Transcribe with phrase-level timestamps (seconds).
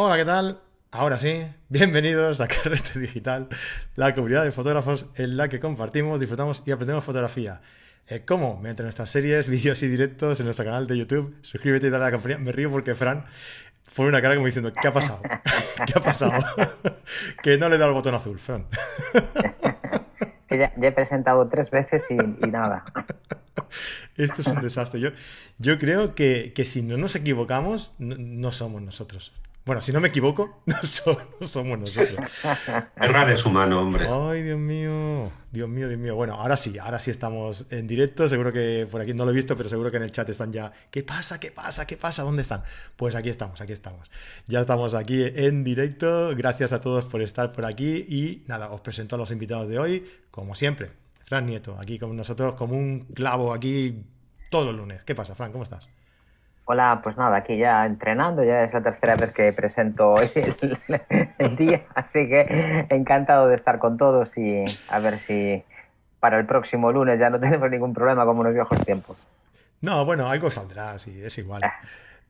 [0.00, 0.60] Hola, ¿qué tal?
[0.92, 3.48] Ahora sí, bienvenidos a Carrete Digital,
[3.96, 7.60] la comunidad de fotógrafos en la que compartimos, disfrutamos y aprendemos fotografía.
[8.06, 8.58] Eh, ¿Cómo?
[8.58, 11.34] Mediante nuestras series, vídeos y directos en nuestro canal de YouTube.
[11.42, 12.38] Suscríbete y dale a la campanilla.
[12.38, 13.24] Me río porque Fran
[13.96, 15.20] pone una cara como diciendo, ¿qué ha pasado?
[15.84, 16.44] ¿Qué ha pasado?
[17.42, 18.66] que no le da el botón azul, Fran.
[20.46, 22.14] que ya, he presentado tres veces y,
[22.46, 22.84] nada.
[24.16, 25.00] Esto es un desastre.
[25.00, 25.10] Yo,
[25.58, 29.32] yo creo que, si no nos equivocamos, no somos nosotros.
[29.68, 30.76] Bueno, si no me equivoco, no,
[31.46, 32.16] somos nosotros.
[32.96, 34.08] Errar es humano, hombre.
[34.08, 35.30] Ay, Dios mío.
[35.52, 36.14] Dios mío, Dios mío.
[36.14, 38.30] Bueno, ahora sí, ahora sí estamos en directo.
[38.30, 40.54] Seguro que por aquí no lo he visto, pero seguro que en el chat están
[40.54, 40.72] ya.
[40.90, 41.38] ¿Qué pasa?
[41.38, 41.86] ¿Qué pasa?
[41.86, 42.22] ¿Qué pasa?
[42.22, 42.62] ¿Dónde están?
[42.96, 44.10] Pues aquí estamos, aquí estamos.
[44.46, 46.34] Ya estamos aquí en directo.
[46.34, 48.06] Gracias a todos por estar por aquí.
[48.08, 50.92] Y nada, os presento a los invitados de hoy, como siempre.
[51.24, 54.02] Fran Nieto, aquí con nosotros como un clavo aquí
[54.48, 55.04] todo el lunes.
[55.04, 55.52] ¿Qué pasa, Fran?
[55.52, 55.86] ¿Cómo estás?
[56.70, 60.16] Hola, pues nada, aquí ya entrenando, ya es la tercera vez que presento
[61.38, 65.64] el, día, así que encantado de estar con todos y a ver si
[66.20, 69.16] para el próximo lunes ya no tenemos ningún problema como en los viejos tiempos.
[69.80, 71.62] No, bueno, algo saldrá, sí, es igual.
[71.64, 71.72] Ah,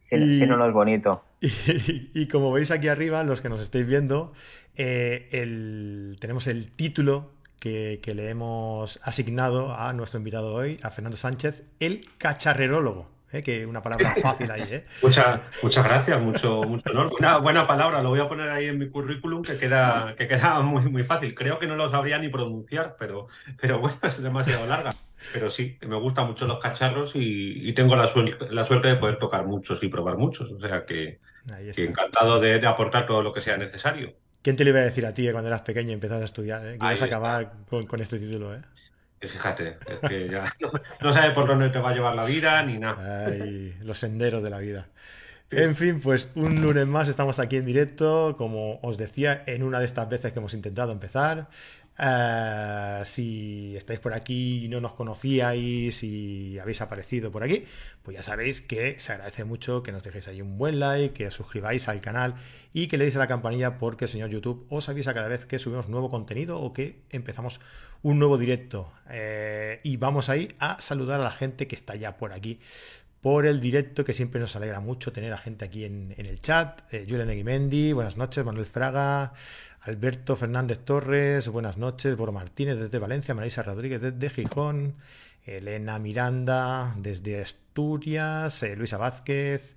[0.08, 1.24] si, no, no es bonito.
[1.40, 4.34] Y, como veis aquí arriba, los que nos estáis viendo,
[4.76, 11.16] eh, tenemos el título que, que, le hemos asignado a nuestro invitado hoy, a Fernando
[11.16, 13.17] Sánchez, el cacharrerólogo.
[13.32, 13.42] ¿Eh?
[13.42, 14.62] que una palabra fácil ahí.
[14.70, 14.84] ¿eh?
[15.02, 17.12] Muchas, muchas gracias, mucho, mucho honor.
[17.18, 20.60] Una buena palabra, lo voy a poner ahí en mi currículum que queda, que queda
[20.60, 21.34] muy, muy fácil.
[21.34, 23.28] Creo que no lo sabría ni pronunciar, pero,
[23.60, 24.90] pero bueno, es demasiado larga.
[25.32, 28.12] Pero sí, me gustan mucho los cacharros y, tengo la,
[28.50, 30.50] la, suerte de poder tocar muchos y probar muchos.
[30.50, 31.18] O sea que,
[31.76, 34.14] encantado de, aportar todo lo que sea necesario.
[34.42, 36.64] ¿Quién te lo iba a decir a ti cuando eras pequeño y empezabas a estudiar?
[36.64, 36.78] Eh?
[36.78, 38.60] Que ibas a acabar con, con, este título, ¿eh?
[39.20, 40.54] Fíjate, es que ya
[41.00, 43.26] no, sabes por dónde te va a llevar la vida ni nada.
[43.26, 44.86] Ay, los senderos de la vida.
[45.50, 49.78] En fin, pues un lunes más estamos aquí en directo, como os decía, en una
[49.78, 51.48] de estas veces que hemos intentado empezar.
[51.98, 57.64] Eh, si estáis por aquí y no nos conocíais y habéis aparecido por aquí,
[58.02, 61.26] pues ya sabéis que se agradece mucho que nos dejéis ahí un buen like, que
[61.26, 62.34] os suscribáis al canal
[62.72, 65.58] y que le deis a la campanilla porque señor YouTube os avisa cada vez que
[65.58, 67.60] subimos nuevo contenido o que empezamos
[68.02, 68.92] un nuevo directo.
[69.10, 72.60] Eh, y vamos ahí a saludar a la gente que está ya por aquí
[73.20, 76.82] por el directo, que siempre nos alegra mucho tener a gente aquí en, el chat.
[76.92, 79.32] Eh, Julian Eguimendi, buenas noches, Manuel Fraga,
[79.82, 84.94] Alberto Fernández Torres, buenas noches, Boro Martínez desde Valencia, Marisa Rodríguez desde Gijón,
[85.44, 89.76] Elena Miranda desde Asturias, eh, Luisa Vázquez,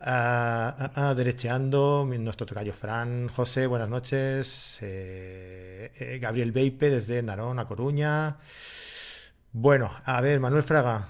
[0.00, 7.22] ah, ah, ah, derecheando, nuestro tocayo Fran, José, buenas noches, eh, eh, Gabriel Beipe desde
[7.22, 8.36] Narón, a Coruña.
[9.52, 11.08] Bueno, a ver, Manuel Fraga,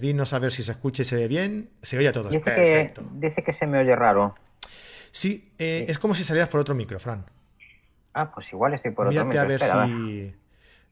[0.00, 1.68] dinos a ver si se escucha y se ve bien.
[1.82, 2.30] Se oye a todos.
[2.32, 3.02] Dice Perfecto.
[3.02, 4.34] Que, dice que se me oye raro.
[5.10, 7.26] Sí, es como si salieras por otro micro, Fran.
[8.14, 10.34] Ah, pues igual estoy por Mírate a ver si.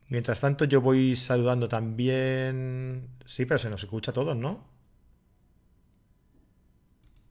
[0.08, 3.08] Mientras tanto, yo voy saludando también.
[3.24, 4.64] Sí, pero se nos escucha a todos, ¿no?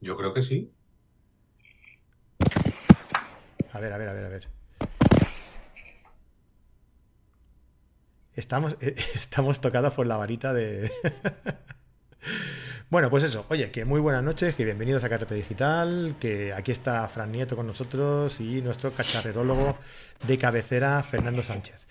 [0.00, 0.72] Yo creo que sí.
[3.72, 4.48] A ver, a ver, a ver, a ver.
[8.34, 8.76] Estamos,
[9.14, 10.90] estamos tocados por la varita de.
[12.92, 16.72] Bueno, pues eso, oye, que muy buenas noches, que bienvenidos a Carrete Digital, que aquí
[16.72, 19.78] está Fran Nieto con nosotros y nuestro cacharrerólogo
[20.26, 21.88] de cabecera, Fernando Sánchez.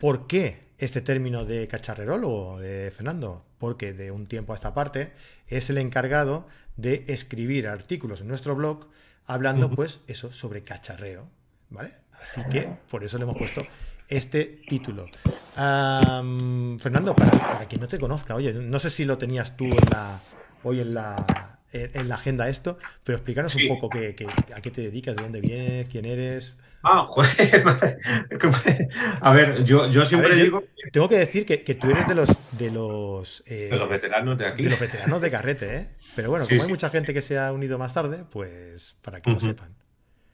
[0.00, 3.44] ¿Por qué este término de cacharrerólogo, de Fernando?
[3.58, 5.12] Porque de un tiempo a esta parte
[5.48, 6.46] es el encargado
[6.78, 8.88] de escribir artículos en nuestro blog
[9.26, 11.28] hablando, pues, eso, sobre cacharreo,
[11.68, 11.92] ¿vale?
[12.22, 13.66] Así que por eso le hemos puesto
[14.08, 15.06] este título.
[15.54, 19.90] Fernando, para, para, quien no te conozca, oye, no sé si lo tenías tú en
[19.90, 20.20] la,
[20.62, 24.14] hoy en la, en la agenda esto, pero explícanos un poco qué,
[24.54, 26.56] a qué te dedicas, de dónde vienes, quién eres.
[26.82, 27.64] Ah, joder.
[29.20, 30.62] A ver, yo, yo siempre digo.
[30.92, 32.56] tengo que decir que, que, tú eres de los.
[32.56, 34.62] De los, eh, de los veteranos de aquí.
[34.62, 35.88] De los veteranos de carrete, ¿eh?
[36.14, 39.32] Pero bueno, como hay mucha gente que se ha unido más tarde, pues para que
[39.32, 39.74] lo sepan.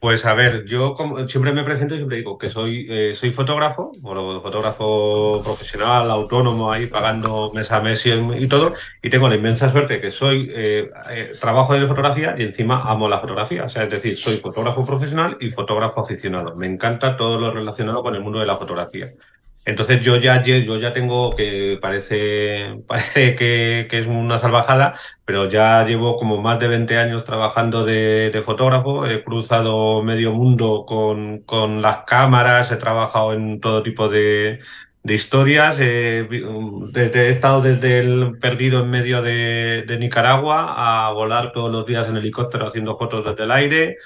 [0.05, 3.31] Pues a ver, yo como, siempre me presento y siempre digo que soy, eh, soy
[3.31, 9.33] fotógrafo, bueno, fotógrafo profesional, autónomo, ahí pagando mes a mes y, todo, y tengo la
[9.33, 13.69] inmensa suerte que soy, eh, eh, trabajo de fotografía y encima amo la fotografía, o
[13.69, 16.55] sea, es decir, soy fotógrafo profesional y fotógrafo aficionado.
[16.55, 19.11] Me encanta todo lo relacionado con el mundo de la fotografía.
[19.65, 24.93] Entonces yo ya, yo ya tengo que parece, parece que, que, es una salvajada,
[25.25, 29.07] pero ya llevo como más de 20 años trabajando de, de fotógrafo.
[29.07, 34.59] He cruzado medio mundo con, con las cámaras, he trabajado en todo tipo de,
[35.03, 35.77] de historias.
[35.79, 36.27] he
[37.29, 42.17] estado desde el perdido en medio de, de Nicaragua a volar todos los días en
[42.17, 43.97] helicóptero haciendo fotos desde el aire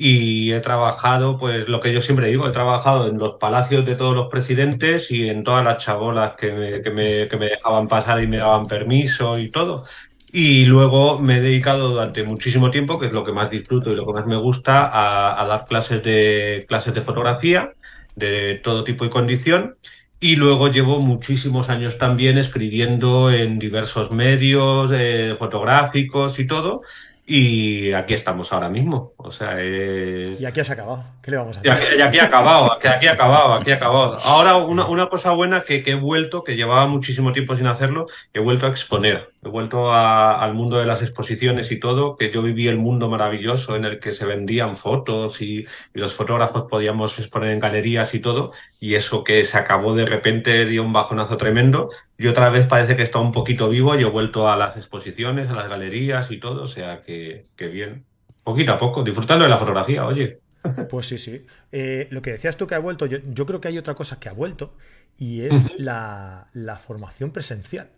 [0.00, 3.96] y he trabajado, pues lo que yo siempre digo, he trabajado en los palacios de
[3.96, 7.88] todos los presidentes y en todas las chabolas que me, que me, que me dejaban
[7.88, 9.84] pasar y me daban permiso y todo.
[10.32, 13.96] Y luego me he dedicado durante muchísimo tiempo, que es lo que más disfruto y
[13.96, 17.72] lo que más me gusta, a, a dar clases de, clases de fotografía
[18.14, 19.76] de todo tipo y condición.
[20.20, 26.82] Y luego llevo muchísimos años también escribiendo en diversos medios eh, fotográficos y todo.
[27.30, 29.12] Y aquí estamos ahora mismo.
[29.18, 30.40] O sea, es...
[30.40, 31.04] Y aquí has acabado.
[31.22, 31.98] ¿Qué le vamos a Y aquí, hacer?
[31.98, 34.18] y aquí he acabado, aquí, aquí he acabado, aquí he acabado.
[34.24, 38.06] Ahora, una, una cosa buena que, que he vuelto, que llevaba muchísimo tiempo sin hacerlo,
[38.32, 39.30] he vuelto a exponer.
[39.42, 43.08] He vuelto a- al mundo de las exposiciones y todo, que yo viví el mundo
[43.08, 45.66] maravilloso en el que se vendían fotos y, y
[46.00, 50.66] los fotógrafos podíamos exponer en galerías y todo, y eso que se acabó de repente
[50.66, 51.90] dio un bajonazo tremendo.
[52.16, 55.48] Y otra vez parece que está un poquito vivo y he vuelto a las exposiciones,
[55.50, 58.06] a las galerías y todo, o sea que, que bien.
[58.42, 60.40] Poquito a poco, disfrutando de la fotografía, oye.
[60.90, 61.46] Pues sí, sí.
[61.72, 64.18] Eh, lo que decías tú que ha vuelto, yo, yo creo que hay otra cosa
[64.18, 64.76] que ha vuelto
[65.16, 67.90] y es la, la formación presencial.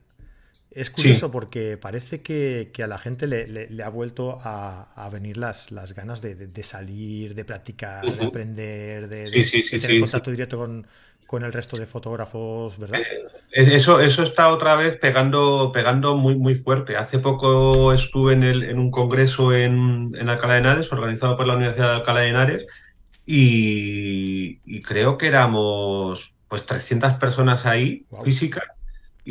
[0.71, 4.93] Es curioso porque parece que, que a la gente le, le- le ha vuelto a,
[4.95, 9.45] a venir las, las ganas de, de- de salir, de practicar, de aprender, de, Sí,
[9.45, 10.87] de- sí, sí, de tener contacto directo con,
[11.27, 13.09] con el resto de fotógrafos, ¿verdad?
[13.53, 16.97] Eh, Eso, eso está otra vez pegando, pegando muy, muy fuerte.
[16.97, 21.47] Hace poco estuve en, el, en un congreso en, en Alcalá de Henares, organizado por
[21.47, 22.67] la Universidad de Alcalá de Henares,
[23.27, 28.25] y, y creo que éramos pues 300 personas ahí, Guau.
[28.25, 28.65] físicas,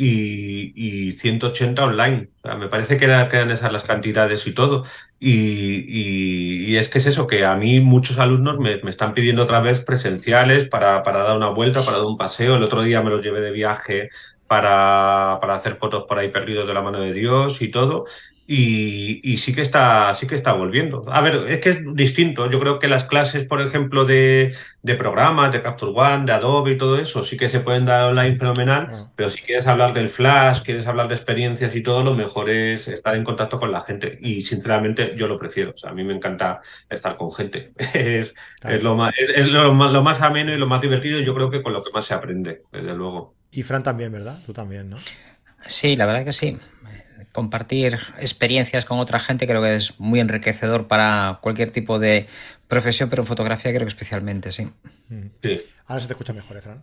[0.02, 0.72] y,
[1.08, 2.30] y 180 online.
[2.42, 4.84] O sea, me parece que, era- que eran esas las cantidades y todo.
[5.18, 9.14] Y, y- y es que es eso, que a mí muchos alumnos me, me están
[9.14, 12.56] pidiendo otra vez presenciales para, para dar una vuelta, para dar un paseo.
[12.56, 14.10] El otro día me los llevé de viaje
[14.46, 18.06] para, para hacer fotos por ahí perdidos de la mano de Dios y todo.
[18.52, 21.04] Y, y sí que está, sí que está volviendo.
[21.06, 22.50] A ver, es que es distinto.
[22.50, 26.72] Yo creo que las clases, por ejemplo, de, de programas, de Capture One, de Adobe
[26.72, 28.88] y todo eso, sí que se pueden dar online fenomenal.
[28.90, 29.12] Ah.
[29.14, 32.88] Pero si quieres hablar del flash, quieres hablar de experiencias y todo, lo mejor es
[32.88, 34.18] estar en contacto con la gente.
[34.20, 35.70] Y sinceramente yo lo prefiero.
[35.70, 37.72] O sea, a mí me encanta estar con gente.
[37.94, 41.20] Es, es lo más, es, es lo más, lo más ameno y lo más divertido.
[41.20, 43.36] y Yo creo que con lo que más se aprende, desde luego.
[43.52, 44.40] Y Fran también, ¿verdad?
[44.44, 44.96] Tú también, ¿no?
[45.66, 46.58] Sí, la verdad que sí.
[47.32, 52.26] Compartir experiencias con otra gente creo que es muy enriquecedor para cualquier tipo de
[52.68, 54.68] profesión, pero en fotografía creo que especialmente, sí.
[55.08, 55.26] Mm.
[55.42, 55.60] Sí.
[55.86, 56.82] Ahora se te escucha mejor, ¿eh, Fran?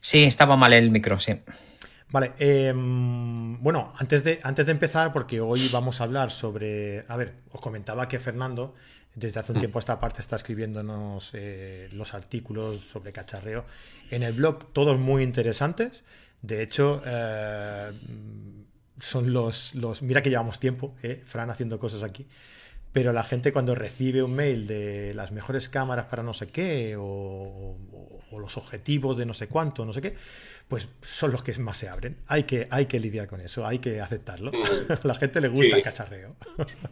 [0.00, 1.40] Sí, estaba mal el micro, sí.
[2.10, 7.16] Vale, eh, bueno, antes de, antes de empezar, porque hoy vamos a hablar sobre, a
[7.16, 8.74] ver, os comentaba que Fernando
[9.14, 13.66] desde hace un tiempo a esta parte está escribiéndonos eh, los artículos sobre cacharreo
[14.10, 16.04] en el blog, todos muy interesantes.
[16.40, 17.90] De hecho, eh,
[19.00, 22.26] son los, los, mira que llevamos tiempo, eh, Fran haciendo cosas aquí,
[22.92, 26.96] pero la gente cuando recibe un mail de las mejores cámaras para no sé qué
[26.98, 27.76] o,
[28.32, 30.14] los objetivos de no sé cuánto, no sé qué,
[30.68, 32.22] pues son los que más se abren.
[32.26, 34.52] Hay que, hay que lidiar con eso, hay que aceptarlo.
[34.88, 35.76] A la gente le gusta Sí.
[35.76, 36.36] el cacharreo.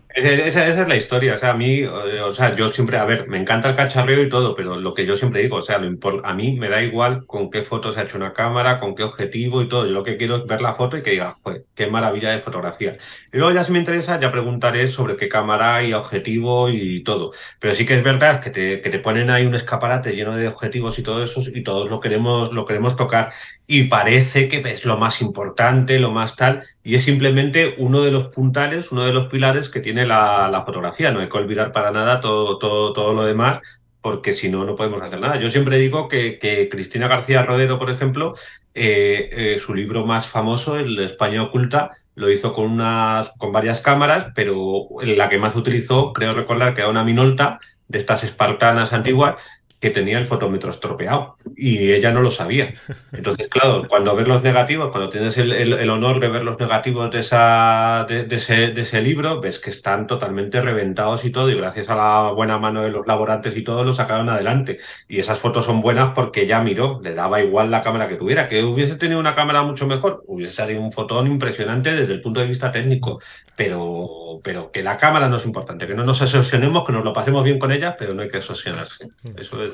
[0.08, 1.88] Esa, esa es la historia, o sea, a mí, eh,
[2.22, 5.04] o sea, yo siempre, a ver, me encanta el cacharreo y todo, pero lo que
[5.04, 5.90] yo siempre digo, o sea, lo
[6.24, 9.02] a mí me da igual con qué foto se ha hecho una cámara, con qué
[9.02, 11.62] objetivo y todo, yo lo que quiero es ver la foto y que diga, pues,
[11.74, 12.96] qué maravilla de fotografía.
[13.32, 17.32] Y luego ya si me interesa, ya preguntaré sobre qué cámara y objetivo y todo.
[17.58, 20.48] Pero sí que es verdad que te, que te ponen ahí un escaparate lleno de
[20.48, 23.32] objetivos y todo eso, y todos lo queremos, lo queremos tocar.
[23.68, 28.12] Y parece que es lo más importante, lo más tal, y es simplemente uno de
[28.12, 31.10] los puntales, uno de los pilares que tiene la, la fotografía.
[31.10, 33.60] No hay que olvidar para nada todo, todo, todo lo demás,
[34.00, 35.40] porque si no, no podemos hacer nada.
[35.40, 38.36] Yo siempre digo que, que Cristina García Rodero, por ejemplo,
[38.72, 43.80] eh, eh, su libro más famoso, El España Oculta, lo hizo con unas, con varias
[43.80, 47.58] cámaras, pero la que más utilizó, creo recordar que era una Minolta
[47.88, 49.34] de estas espartanas antiguas
[49.80, 52.72] que tenía el fotómetro estropeado y ella no lo sabía.
[53.12, 56.58] Entonces, claro, cuando ves los negativos, cuando tienes el, el- el honor de ver los
[56.58, 61.30] negativos de, esa, de, de ese, de ese libro, ves que están totalmente reventados y
[61.30, 64.78] todo, y gracias a la buena mano de los laborantes y todo, lo sacaron adelante.
[65.08, 68.48] Y esas fotos son buenas porque ella miró, le daba igual la cámara que tuviera.
[68.48, 72.40] Que hubiese tenido una cámara mucho mejor, hubiese salido un fotón impresionante desde el punto
[72.40, 73.20] de vista técnico.
[73.56, 77.12] Pero, pero que la cámara no es importante, que no nos obsesionemos, que nos lo
[77.12, 79.08] pasemos bien con ella, pero no hay que obsesionarse.
[79.36, 79.65] Eso es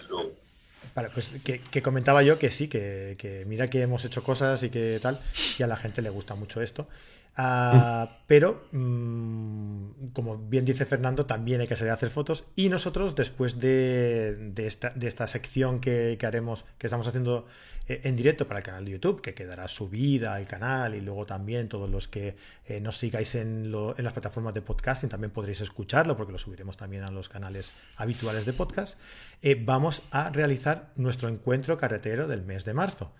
[1.14, 5.18] pues que, comentaba yo que sí, que mira que hemos hecho cosas y que tal,
[5.58, 6.86] y a la gente le gusta mucho esto.
[7.34, 12.44] Ah, pero, mm, como bien dice Fernando, también hay que salir a hacer fotos.
[12.56, 17.46] Y nosotros, después de, esta, sección que, haremos, que estamos haciendo
[17.88, 21.24] eh, en directo para el canal de YouTube, que quedará subida al canal, y luego
[21.24, 22.36] también todos los que
[22.66, 27.04] eh, nos sigáis en, las plataformas de podcasting también podréis escucharlo, porque lo subiremos también
[27.04, 28.98] a los canales habituales de podcast.
[29.40, 33.12] Eh, vamos a realizar nuestro encuentro carretero del mes de marzo.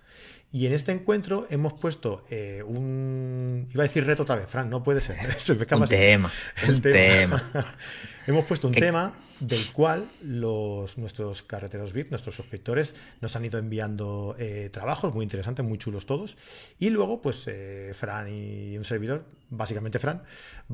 [0.52, 3.68] Y en este encuentro hemos puesto eh, un.
[3.73, 5.16] Iba a decir reto otra vez, Fran, no puede ser.
[5.73, 6.30] un tema.
[6.62, 7.42] El tema.
[8.26, 13.59] hemos puesto un tema del cual los, nuestros carreteros VIP, nuestros suscriptores, nos han ido
[13.59, 16.37] enviando eh, trabajos muy interesantes, muy chulos todos.
[16.78, 20.23] Y luego, pues, eh, Fran y un servidor, básicamente Fran,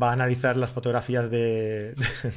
[0.01, 1.95] va a analizar las fotografías de,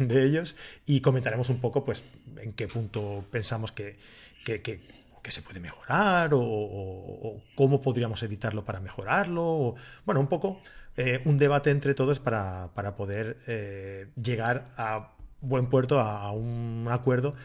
[0.09, 0.55] ellos
[0.85, 2.03] y comentaremos un poco, pues,
[2.37, 3.97] en qué punto pensamos que,
[4.45, 9.75] que que se puede mejorar o, cómo podríamos editarlo para mejorarlo.
[10.05, 10.59] bueno, un poco
[10.97, 17.35] eh, un debate entre todos para, poder eh, llegar a buen puerto, a, un acuerdo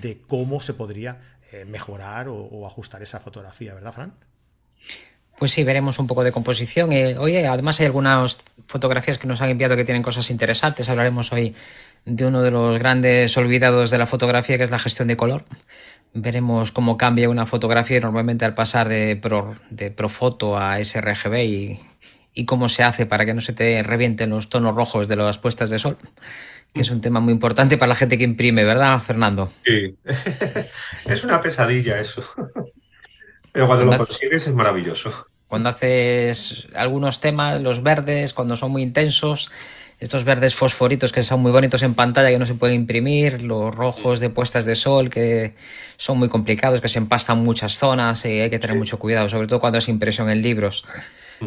[0.00, 1.20] de cómo se podría
[1.52, 4.14] eh, mejorar o, ajustar esa fotografía, ¿verdad, Fran?
[5.38, 6.88] Pues sí, veremos un poco de composición.
[7.18, 8.38] oye, además hay algunas
[8.68, 10.88] fotografías que nos han enviado que tienen cosas interesantes.
[10.88, 11.54] Hablaremos hoy
[12.06, 15.44] de uno de los grandes olvidados de la fotografía, que es la gestión de color.
[16.18, 21.80] Veremos cómo cambia una fotografía normalmente al pasar de, Pro, de Profoto a sRGB y,
[22.32, 25.38] y cómo se hace para que no se te revienten los tonos rojos de las
[25.38, 25.98] puestas de sol,
[26.72, 29.52] que es un tema muy importante para la gente que imprime, ¿verdad, Fernando?
[29.64, 29.96] Sí,
[31.06, 32.24] es una pesadilla eso.
[33.52, 35.26] Pero cuando, lo consigues es maravilloso.
[35.48, 39.50] Cuando haces algunos temas, los verdes, cuando son muy intensos,
[39.98, 43.74] estos verdes fosforitos que son muy bonitos en pantalla que no se pueden imprimir, los
[43.74, 45.54] rojos de puestas de sol que
[45.96, 49.46] son muy complicados, que se empastan muchas zonas y hay que tener mucho cuidado, sobre
[49.46, 50.84] todo cuando es impresión en libros,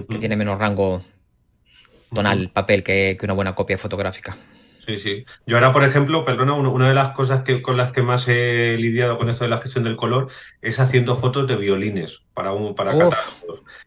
[0.09, 1.03] que tiene menos rango
[2.13, 4.35] tonal papel que, una buena copia fotográfica.
[4.85, 5.25] Sí, sí.
[5.45, 8.75] Yo ahora, por ejemplo, perdona, una de las cosas que, con las que más he
[8.77, 10.29] lidiado con esto de la gestión del color
[10.61, 12.93] es haciendo fotos de violines para un para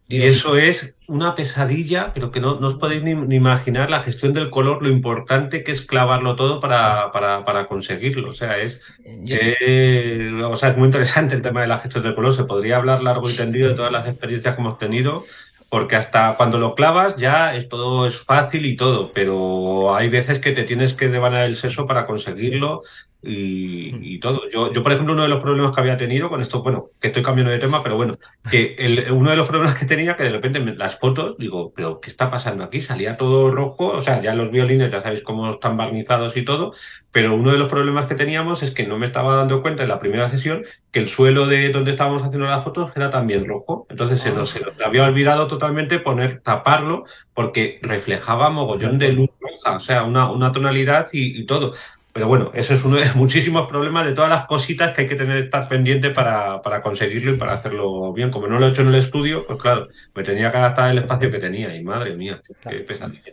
[0.08, 4.32] Y eso es una pesadilla, pero que no, no os podéis ni, imaginar la gestión
[4.32, 8.30] del color, lo importante que es clavarlo todo para, para, para conseguirlo.
[8.30, 12.36] O sea, es, o sea, es muy interesante el tema de la gestión del color.
[12.36, 15.24] Se podría hablar largo y tendido de todas las experiencias que hemos tenido
[15.72, 20.38] porque hasta cuando lo clavas ya es todo es fácil y todo, pero hay veces
[20.38, 22.82] que te tienes que devanar el seso para conseguirlo
[23.22, 24.50] y, todo.
[24.50, 27.08] Yo, yo, por ejemplo, uno de los problemas que había tenido con esto, bueno, que
[27.08, 28.18] estoy cambiando de tema, pero bueno,
[28.50, 32.00] que el, uno de los problemas que tenía, que de repente las fotos, digo, pero
[32.00, 32.80] ¿qué está pasando aquí?
[32.80, 36.72] Salía todo rojo, o sea, ya los violines ya sabéis cómo están barnizados y todo,
[37.12, 39.88] pero uno de los problemas que teníamos es que no me estaba dando cuenta en
[39.88, 43.86] la primera sesión que el suelo de donde estábamos haciendo las fotos era también rojo.
[43.88, 49.30] Entonces se, nos, se nos había olvidado totalmente poner, taparlo, porque reflejaba mogollón de luz
[49.40, 51.74] roja, o sea, una, una tonalidad y, y todo.
[52.12, 55.14] Pero bueno, eso es uno de muchísimos problemas de todas las cositas que hay que
[55.14, 58.30] tener estar pendiente para, para conseguirlo y para hacerlo bien.
[58.30, 60.98] Como no lo he hecho en el estudio, pues claro, me tenía que adaptar el
[60.98, 63.32] espacio que tenía y madre mía, qué pesadilla.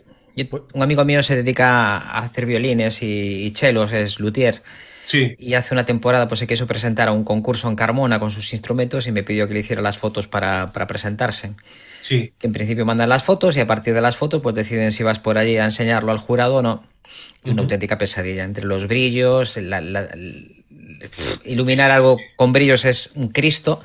[0.72, 4.62] un amigo mío se dedica a hacer violines y, chelos, es luthier.
[5.04, 5.34] Sí.
[5.38, 8.52] Y hace una temporada pues se quiso presentar a un concurso en Carmona con sus
[8.52, 11.54] instrumentos y me pidió que le hiciera las fotos para, para presentarse.
[12.00, 12.32] Sí.
[12.38, 15.02] Que en principio mandan las fotos y a partir de las fotos pues deciden si
[15.02, 16.84] vas por allí a enseñarlo al jurado o no
[17.44, 18.44] una auténtica pesadilla.
[18.44, 19.58] Entre los brillos,
[21.44, 23.82] iluminar algo con brillos es un Cristo.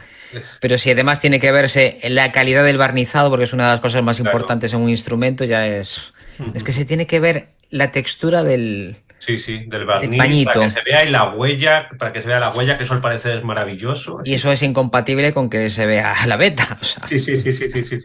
[0.60, 3.79] Pero si además tiene que verse la calidad del barnizado, porque es una de las
[3.79, 6.12] cosas más importantes en un instrumento, ya es.
[6.53, 10.72] Es que se tiene que ver la textura del, Sí, sí, del barniz, para que
[10.72, 13.39] se vea y la huella, para que se vea la huella, que eso al parecer
[13.39, 14.20] es maravilloso.
[14.24, 16.77] Y eso es incompatible con que se vea la beta.
[16.82, 18.03] sí, sí, sí, sí, sí, sí,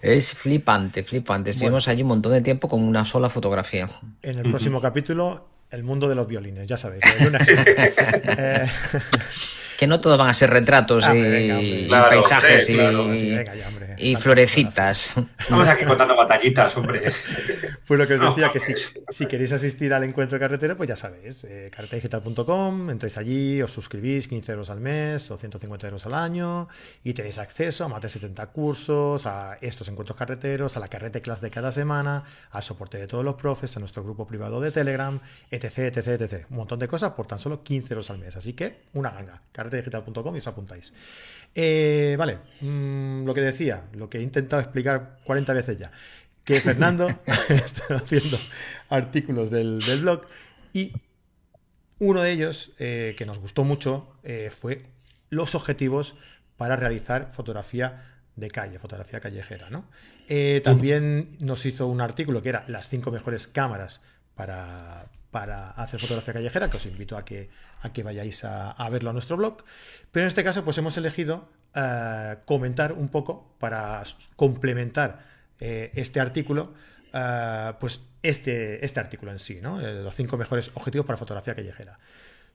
[0.00, 1.50] Es flipante, flipante.
[1.50, 3.86] Estuvimos allí un montón de tiempo con una sola fotografía.
[4.22, 7.02] En el próximo capítulo, el mundo de los violines, ya sabéis.
[8.38, 8.66] Eh,
[9.82, 12.70] que no todos van a ser retratos ah, y, paisajes
[13.98, 15.14] y, florecitas.
[15.50, 17.12] Vamos aquí contando batallitas, hombre.
[17.84, 18.60] Pues lo que os decía, que
[19.10, 24.28] si, queréis asistir al encuentro carretero, pues ya sabéis, eh, carretedigital.com, entráis allí, os suscribís
[24.28, 26.68] 15 euros al mes o 150 euros al año
[27.02, 31.20] y tenéis acceso a más de 70 cursos, a estos encuentros carreteros, a la carrete
[31.20, 32.22] class de cada semana,
[32.52, 35.20] al soporte de todos los profes, a nuestro grupo privado de Telegram,
[35.50, 36.46] etc, etc, etc.
[36.50, 38.36] Un montón de cosas por tan solo 15 euros al mes.
[38.36, 39.42] Así que una ganga
[39.76, 40.92] digital.com y os apuntáis.
[41.54, 45.92] Eh, vale, mm, lo que decía, lo que he intentado explicar 40 veces ya,
[46.44, 47.08] que Fernando
[47.48, 48.38] está haciendo
[48.88, 50.22] artículos del, blog
[50.72, 50.92] y
[51.98, 54.16] uno de ellos que nos gustó mucho
[54.50, 54.82] fue
[55.30, 56.16] los objetivos
[56.56, 59.84] para realizar fotografía de calle, fotografía callejera, ¿no?
[60.28, 64.00] Eh, también nos hizo un artículo que era las cinco mejores cámaras
[64.34, 69.10] para, para hacer fotografía callejera, que os invito a que, a que vayáis a, verlo
[69.10, 69.62] a nuestro blog.
[70.10, 74.02] Pero en este caso, pues hemos elegido eh, comentar un poco para
[74.36, 75.24] complementar
[75.60, 76.74] eh, este artículo,
[77.78, 79.78] pues este, este artículo en sí, ¿no?
[79.78, 81.98] los cinco mejores objetivos para fotografía callejera.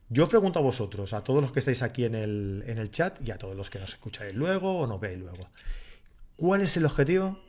[0.09, 2.89] Yo os pregunto a vosotros, a todos los que estáis aquí en el, en el
[2.91, 5.49] chat y a todos los que nos escucháis luego o nos veis luego,
[6.37, 7.41] ¿cuál es el objetivo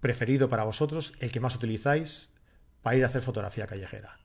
[0.00, 2.30] preferido para vosotros, el que más utilizáis
[2.86, 4.16] para ir a hacer fotografía callejera?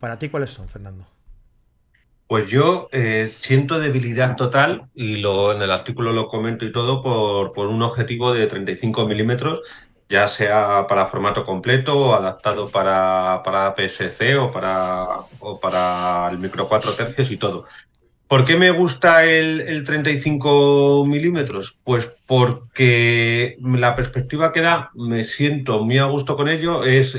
[0.00, 1.06] Para ti, ¿cuáles son, Fernando?
[2.26, 7.04] Pues yo eh, siento debilidad total, y lo, en el artículo lo comento y todo,
[7.04, 9.60] por, por un objetivo de 35 milímetros
[10.08, 15.06] ya sea para formato completo o adaptado para, para PSC o para,
[15.38, 17.66] o para el micro 4 tercios y todo.
[18.26, 21.78] ¿Por qué me gusta el, el 35 milímetros?
[21.84, 27.16] Pues porque la perspectiva que da, me siento muy a gusto con ello, es,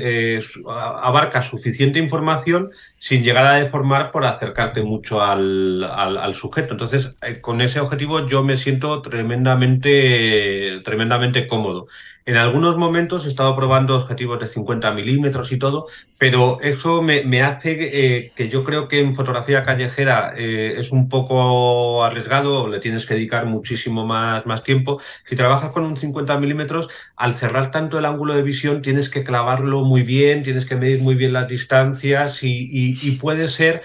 [0.66, 6.72] abarca suficiente información sin llegar a deformar por acercarte mucho al, al, sujeto.
[6.72, 11.88] Entonces, eh, con ese objetivo yo me siento tremendamente, tremendamente cómodo.
[12.24, 15.88] En algunos momentos he estado probando objetivos de 50 milímetros y todo,
[16.18, 20.92] pero eso me, me hace eh, que yo creo que en fotografía callejera eh, es
[20.92, 25.96] un poco arriesgado, le tienes que dedicar muchísimo más, más tiempo si trabajas con un
[25.96, 30.66] 50 milímetros, al cerrar tanto el ángulo de visión, tienes que clavarlo muy bien, tienes
[30.66, 33.82] que medir muy bien las distancias y, puede ser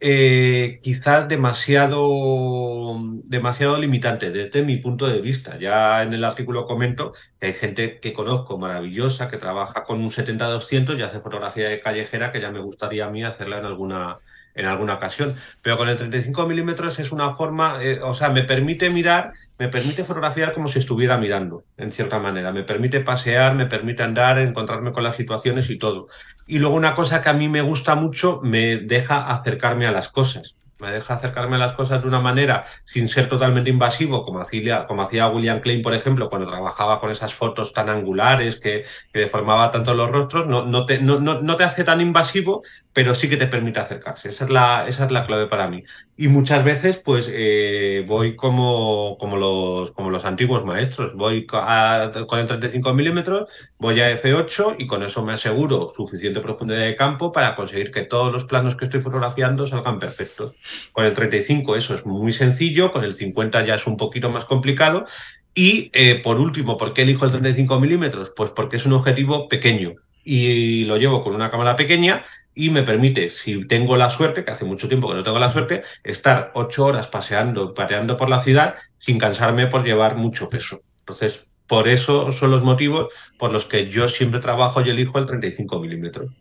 [0.00, 5.58] eh, quizás demasiado, demasiado limitante desde mi punto de vista.
[5.58, 10.10] Ya en el artículo comento que hay gente que conozco maravillosa que trabaja con un
[10.10, 14.18] 70-200 y hace fotografía de callejera que ya me gustaría a mí hacerla en alguna,
[14.54, 15.36] en alguna ocasión.
[15.62, 19.68] Pero con el 35 milímetros es una forma, eh, o sea, me permite mirar, me
[19.68, 22.52] permite fotografiar como si estuviera mirando, en cierta manera.
[22.52, 26.08] Me permite pasear, me permite andar, encontrarme con las situaciones y todo.
[26.46, 30.08] Y luego una cosa que a mí me gusta mucho, me deja acercarme a las
[30.08, 34.40] cosas me deja acercarme a las cosas de una manera sin ser totalmente invasivo, como
[34.40, 38.84] hacía, como hacía William Klein, por ejemplo, cuando trabajaba con esas fotos tan angulares que,
[39.12, 42.62] deformaba tanto los rostros, no, no, te, no, no, te hace tan invasivo,
[42.92, 44.28] pero sí que te permite acercarse.
[44.28, 45.84] Esa es la, esa es la clave para mí.
[46.16, 51.14] Y muchas veces, pues, eh, voy como, como, los, como los antiguos maestros.
[51.14, 53.48] Voy a, con el 35 milímetros,
[53.80, 58.02] voy a F8 y con eso me aseguro suficiente profundidad de campo para conseguir que
[58.02, 60.54] todos los planos que estoy fotografiando salgan perfectos.
[60.92, 64.44] Con el 35 eso es muy sencillo, con el 50 ya es un poquito más
[64.44, 65.06] complicado.
[65.54, 68.32] Y eh, por último, ¿por qué elijo el 35 milímetros?
[68.36, 72.82] Pues porque es un objetivo pequeño y lo llevo con una cámara pequeña y me
[72.82, 76.50] permite, si tengo la suerte, que hace mucho tiempo que no tengo la suerte, estar
[76.54, 80.82] ocho horas paseando, pateando por la ciudad sin cansarme por llevar mucho peso.
[80.98, 85.26] Entonces, por eso son los motivos por los que yo siempre trabajo y elijo el
[85.26, 86.32] 35 milímetros.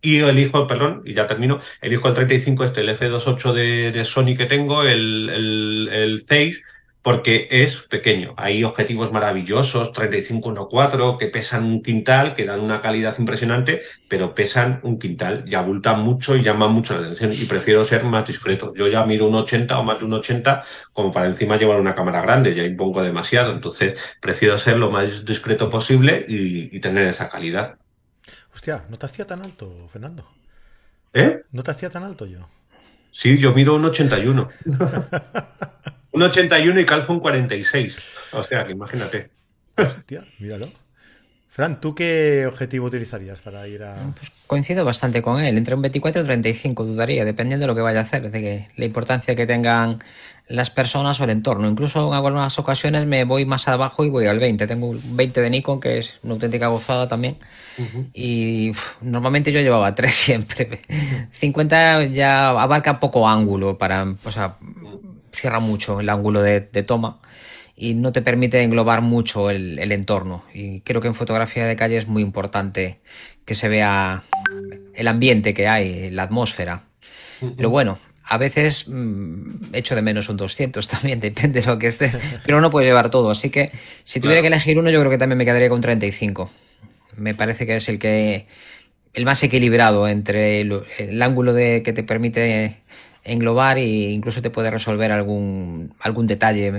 [0.00, 4.34] Y elijo, perdón, y ya termino, elijo el 35, este, el F28 de, de Sony
[4.34, 6.62] que tengo, el, el, el 6,
[7.02, 8.34] porque es pequeño.
[8.36, 14.80] Hay objetivos maravillosos, 3514, que pesan un quintal, que dan una calidad impresionante, pero pesan
[14.84, 17.32] un quintal y abultan mucho y llaman mucho la atención.
[17.32, 18.72] Y prefiero ser más discreto.
[18.74, 20.62] Yo ya miro un 80 o más de un 80
[20.92, 23.52] como para encima llevar una cámara grande, ya impongo demasiado.
[23.52, 27.78] Entonces, prefiero ser lo más discreto posible y, y tener esa calidad.
[28.54, 30.24] Hostia, ¿no te hacía tan alto, Fernando?
[31.14, 31.42] ¿Eh?
[31.50, 32.48] ¿No te hacía tan alto yo?
[33.10, 34.48] Sí, yo mido un 81.
[36.12, 37.96] un 81 y calzo un 46.
[38.32, 39.30] O sea, que imagínate.
[39.76, 40.66] Hostia, míralo.
[41.48, 44.14] Fran, ¿tú qué objetivo utilizarías para ir a...?
[44.16, 47.74] Pues coincido bastante con él, entre un 24 y un 35 dudaría, dependiendo de lo
[47.74, 50.02] que vaya a hacer, de que la importancia que tengan
[50.48, 51.68] las personas o el entorno.
[51.68, 54.66] Incluso en algunas ocasiones me voy más abajo y voy al 20.
[54.66, 57.36] Tengo un 20 de Nikon, que es una auténtica gozada también.
[58.14, 58.72] Y
[59.02, 60.80] normalmente yo llevaba 3 siempre.
[61.32, 64.14] 50 ya abarca poco ángulo para...
[64.24, 64.56] O sea,
[65.32, 67.20] cierra mucho el ángulo de toma
[67.76, 70.44] y no te permite englobar mucho el, entorno.
[70.54, 73.00] Y creo que en fotografía de calle es muy importante
[73.44, 74.24] que se vea
[74.94, 76.84] el ambiente que hay, la atmósfera.
[77.56, 81.88] Pero bueno, a veces mm, echo de menos un 200 también, depende de lo que
[81.88, 83.30] estés, pero no puedo llevar todo.
[83.30, 83.72] Así que
[84.04, 86.50] si tuviera que elegir uno, yo creo que también me quedaría con 35.
[87.16, 88.46] Me parece que es el que
[89.12, 92.82] el más equilibrado entre el ángulo de que te permite
[93.24, 96.72] englobar e incluso te puede resolver algún, algún detalle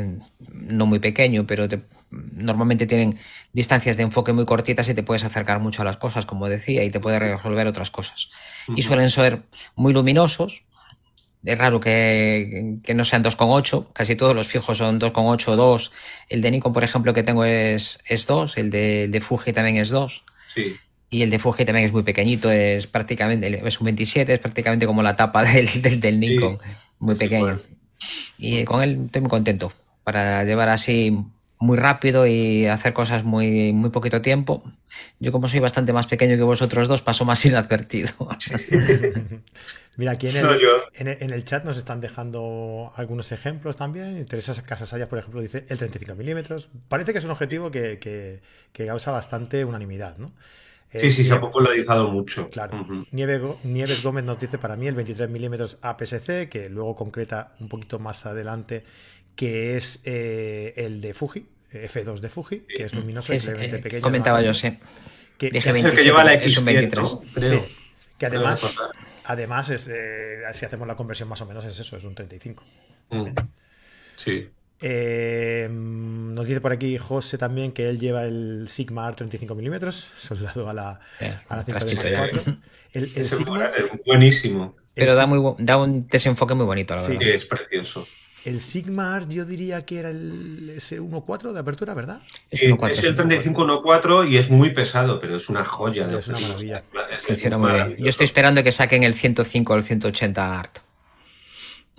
[0.51, 1.67] no muy pequeño, pero
[2.11, 3.17] normalmente tienen
[3.53, 6.83] distancias de enfoque muy cortitas y te puedes acercar mucho a las cosas, como decía,
[6.83, 8.29] y te puede resolver otras cosas.
[8.75, 9.43] Y suelen ser
[9.75, 10.63] muy luminosos
[11.43, 13.87] es raro que, no sean 2,8.
[13.93, 15.91] Casi todos los fijos son 2,8 o 2.
[16.29, 18.57] El de Nikon, por ejemplo, que tengo es, es 2.
[18.57, 20.23] El de, de Fuji también es 2.
[20.55, 20.75] Sí.
[21.13, 24.87] Y el de Fuji también es muy pequeñito, es prácticamente, es un 27, es prácticamente
[24.87, 26.57] como la tapa del, del, Nikon,
[26.97, 27.61] muy pequeño.
[28.39, 29.71] Y con él estoy muy contento
[30.03, 31.15] para llevar así
[31.59, 34.63] muy rápido y hacer cosas muy, muy poquito tiempo.
[35.19, 38.09] Yo como soy bastante más pequeño que vosotros dos, paso más inadvertido.
[39.97, 44.25] Mira, aquí en el, chat nos están dejando algunos ejemplos también.
[44.25, 46.71] Teresa Casasayas, por ejemplo, dice el 35 milímetros.
[46.87, 50.33] Parece que es un objetivo que, que, que causa bastante unanimidad, ¿no?
[51.01, 52.49] Sí, sí, se ha popularizado mucho.
[52.49, 53.05] Claro.
[53.11, 57.97] Nieves, Gómez nos dice para mí el 23 milímetros APS-C, que luego concreta un poquito
[57.99, 58.83] más adelante,
[59.35, 64.01] que es eh, el de Fuji, F2 de Fuji, que es luminoso y eh, pequeño.
[64.01, 64.77] Comentaba yo, sí.
[65.37, 67.17] Que, Dije 27, es un 23.
[67.39, 67.59] Sí,
[68.19, 68.75] que además,
[69.25, 72.63] además es, eh, si hacemos la conversión más o menos es eso, es un 35.
[73.09, 73.25] Mm.
[74.15, 74.47] Sí.
[74.79, 75.67] Eh,
[76.33, 80.69] nos dice por aquí José también que él lleva el Sigma Art 35 milímetros, soldado
[80.69, 81.79] a la, eh, a la 5
[82.93, 84.75] El, el Sigma es buenísimo.
[84.93, 87.29] Pero da, muy, da un desenfoque muy bonito, la sí, verdad.
[87.29, 88.07] es precioso.
[88.45, 92.21] El Sigma Art yo diría que era el S14 de apertura, ¿verdad?
[92.51, 96.07] Es, es el 3514 y es muy pesado, pero es una joya.
[96.17, 96.83] Es una maravilla.
[97.21, 97.95] Funciona muy bien.
[97.97, 100.79] Yo estoy esperando que saquen el 105 o el 180 Art.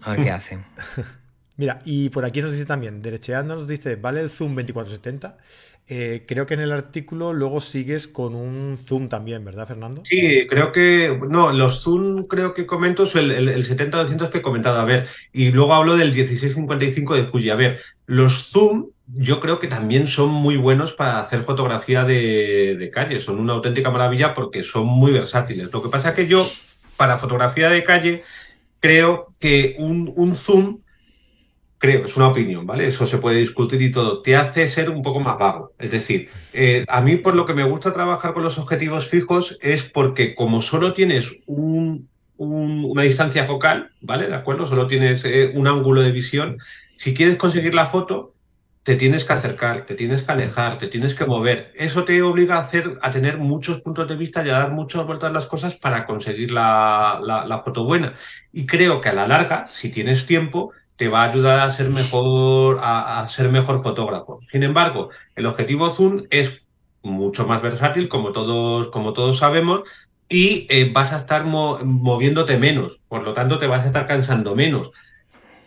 [0.03, 0.64] A ver qué hacen.
[1.57, 5.37] Mira, y por aquí nos dice también, derecheando nos dice, ¿vale el zoom 2470?
[5.87, 10.03] Eh, creo que en el artículo luego sigues con un zoom también, ¿verdad, Fernando?
[10.09, 14.81] Sí, creo que, no, los zoom creo que comento el, el, 70-200 que he comentado,
[14.81, 19.61] a ver, y luego hablo del 1655 de Fuji, a ver, los zoom yo creo
[19.61, 24.64] que también son muy buenos para hacer fotografía de, calle, son una auténtica maravilla porque
[24.64, 25.71] son muy versátiles.
[25.71, 26.51] Lo que pasa es que yo,
[26.97, 28.23] para fotografía de calle,
[28.81, 30.79] creo que un zoom
[31.85, 32.88] creo, es una opinión, ¿vale?
[32.88, 35.75] Eso se puede discutir y todo, te hace ser un poco más vago.
[35.79, 39.59] Es decir, eh, a mí por lo que me gusta trabajar con los objetivos fijos
[39.61, 44.29] es porque como solo tienes un, una distancia focal, ¿vale?
[44.29, 44.66] ¿De acuerdo?
[44.66, 46.57] Solo tienes eh, un ángulo de visión,
[46.97, 48.33] si quieres conseguir la foto,
[48.83, 51.70] te tienes que acercar, te tienes que alejar, te tienes que mover.
[51.75, 55.05] Eso te obliga a hacer, a tener muchos puntos de vista y a dar muchas
[55.05, 58.14] vueltas a las cosas para conseguir la, la, la foto buena.
[58.53, 61.91] Y creo que a la larga, si tienes tiempo, te va a ayudar a ser
[61.91, 64.41] mejor, a, ser mejor fotógrafo.
[64.51, 66.63] Sin embargo, el objetivo zoom es
[67.03, 69.83] mucho más versátil, como todos, como todos sabemos,
[70.29, 74.55] y eh, vas a estar moviéndote menos, por lo tanto te vas a estar cansando
[74.55, 74.91] menos.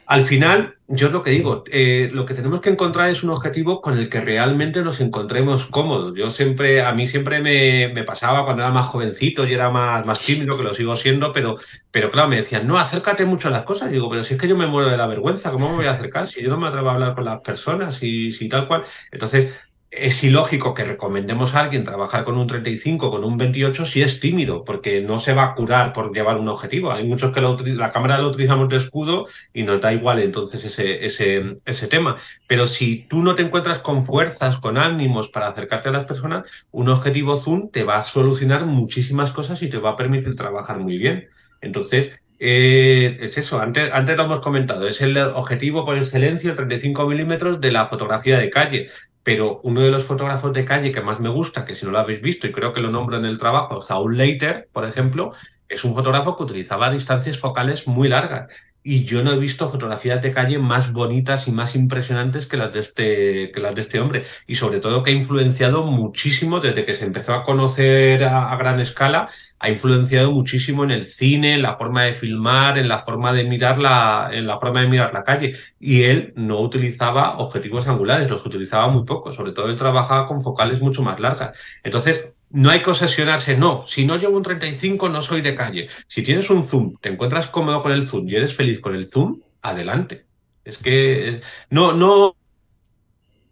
[0.08, 3.30] Al final, yo es lo que digo, eh, lo que tenemos que encontrar es un
[3.30, 6.14] objetivo con el que realmente nos encontremos cómodos.
[6.16, 10.06] Yo siempre, a mí siempre me, me pasaba cuando era más jovencito y era más,
[10.06, 11.58] más tímido, que lo sigo siendo, pero,
[11.92, 13.90] pero claro, me decían, no, acércate mucho a las cosas.
[13.90, 15.86] Y digo, pero si es que yo me muero de la vergüenza, ¿cómo me voy
[15.88, 16.30] a acercar?
[16.30, 18.86] Si yo no me atrevo a hablar con las personas y si tal cual.
[19.12, 19.54] Entonces,
[19.90, 24.20] es ilógico que recomendemos a alguien trabajar con un 35, con un 28 si es
[24.20, 26.92] tímido, porque no se va a curar por llevar un objetivo.
[26.92, 31.06] Hay muchos que la cámara lo utilizamos de escudo y nos da igual entonces ese,
[31.06, 32.18] ese, ese tema.
[32.48, 36.46] Pero si tú no te encuentras con fuerzas, con ánimos para acercarte a las personas,
[36.72, 40.80] un objetivo zoom te va a solucionar muchísimas cosas y te va a permitir trabajar
[40.80, 41.30] muy bien.
[41.62, 46.56] Entonces, eh, es eso, antes, antes lo hemos comentado, es el objetivo por excelencia, el
[46.56, 48.90] 35 milímetros de la fotografía de calle
[49.28, 52.00] pero uno de los fotógrafos de calle que más me gusta, que si no lo
[52.00, 55.34] habéis visto y creo que lo nombro en el trabajo, Saul Leiter, por ejemplo,
[55.68, 58.48] es un fotógrafo que utilizaba distancias focales muy largas.
[58.90, 62.72] Y yo no he visto fotografías de calle más bonitas y más impresionantes que las
[62.72, 64.24] de este, que las de este hombre.
[64.48, 68.80] Y sobre todo que ha influenciado muchísimo desde que se empezó a conocer a gran
[68.80, 69.28] escala
[69.60, 73.44] ha influenciado muchísimo en el cine, en la forma de filmar, en la forma de
[73.44, 75.56] mirar la, en la forma de mirar la calle.
[75.80, 80.42] Y él no utilizaba objetivos angulares, los utilizaba muy poco, sobre todo él trabajaba con
[80.42, 81.58] focales mucho más largas.
[81.84, 85.88] Entonces, no hay que obsesionarse, no, si no llevo un 35 no soy de calle.
[86.08, 89.10] Si tienes un zoom, te encuentras cómodo con el zoom y eres feliz con el
[89.12, 90.26] zoom, adelante.
[90.64, 92.36] Es que no, no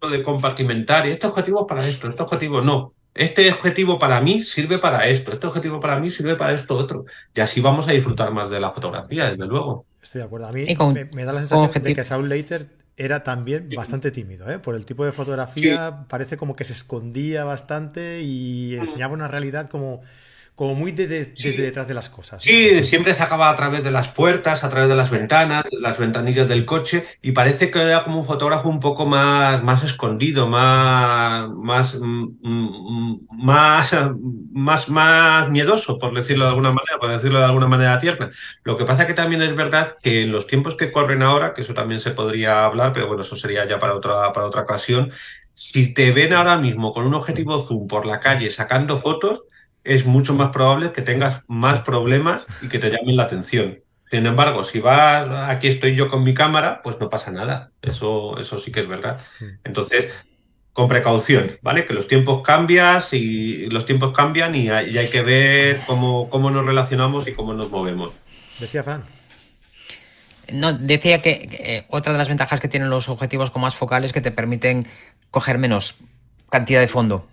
[0.10, 4.43] de compartimentar, y este objetivo es para esto, este objetivo no este objetivo para mí
[4.43, 7.05] sirve para esto, este objetivo para mí sirve para esto otro.
[7.34, 9.86] Y así vamos a disfrutar más de la fotografía, desde luego.
[10.01, 10.47] Estoy de acuerdo.
[10.47, 10.65] A mí
[11.13, 14.60] me, da la sensación de que Saul Leiter era también bastante tímido, ¿eh?
[14.60, 19.69] Por el tipo de fotografía parece como que se escondía bastante y enseñaba una realidad
[19.69, 20.01] como,
[20.56, 22.41] como muy desde detrás de las cosas.
[22.41, 25.98] Sí, siempre se acaba a través de las puertas, a través de las ventanas, las
[25.98, 30.48] ventanillas del coche, y parece que era como un fotógrafo un poco más, más escondido,
[30.48, 33.94] más, más, mm, mm, más,
[34.54, 38.32] más, más miedoso, por decirlo de alguna manera, por decirlo de alguna manera tierna.
[38.63, 41.63] Lo que pasa que también es verdad que en los tiempos que corren ahora, que
[41.63, 45.12] eso también se podría hablar, pero bueno, eso sería ya para otra, para otra ocasión,
[45.54, 49.41] si te ven ahora mismo con un objetivo zoom por la calle sacando fotos,
[49.86, 53.80] es mucho más probable que tengas más problemas y que te llamen la atención.
[54.12, 57.71] Sin embargo, si vas, aquí estoy yo con mi cámara, pues no pasa nada.
[57.82, 59.24] Eso, eso sí que es verdad.
[59.63, 60.13] Entonces,
[60.74, 61.86] con precaución, ¿vale?
[61.86, 66.52] Que los tiempos cambian y los tiempos cambian y hay, hay que ver cómo, cómo
[66.52, 68.12] nos relacionamos y cómo nos movemos.
[68.60, 69.04] Decía Fran.
[70.52, 74.10] No, decía que eh, otra de las ventajas que tienen los objetivos con más focales
[74.10, 74.86] es que te permiten
[75.32, 75.95] coger menos
[76.50, 77.28] cantidad de fondo.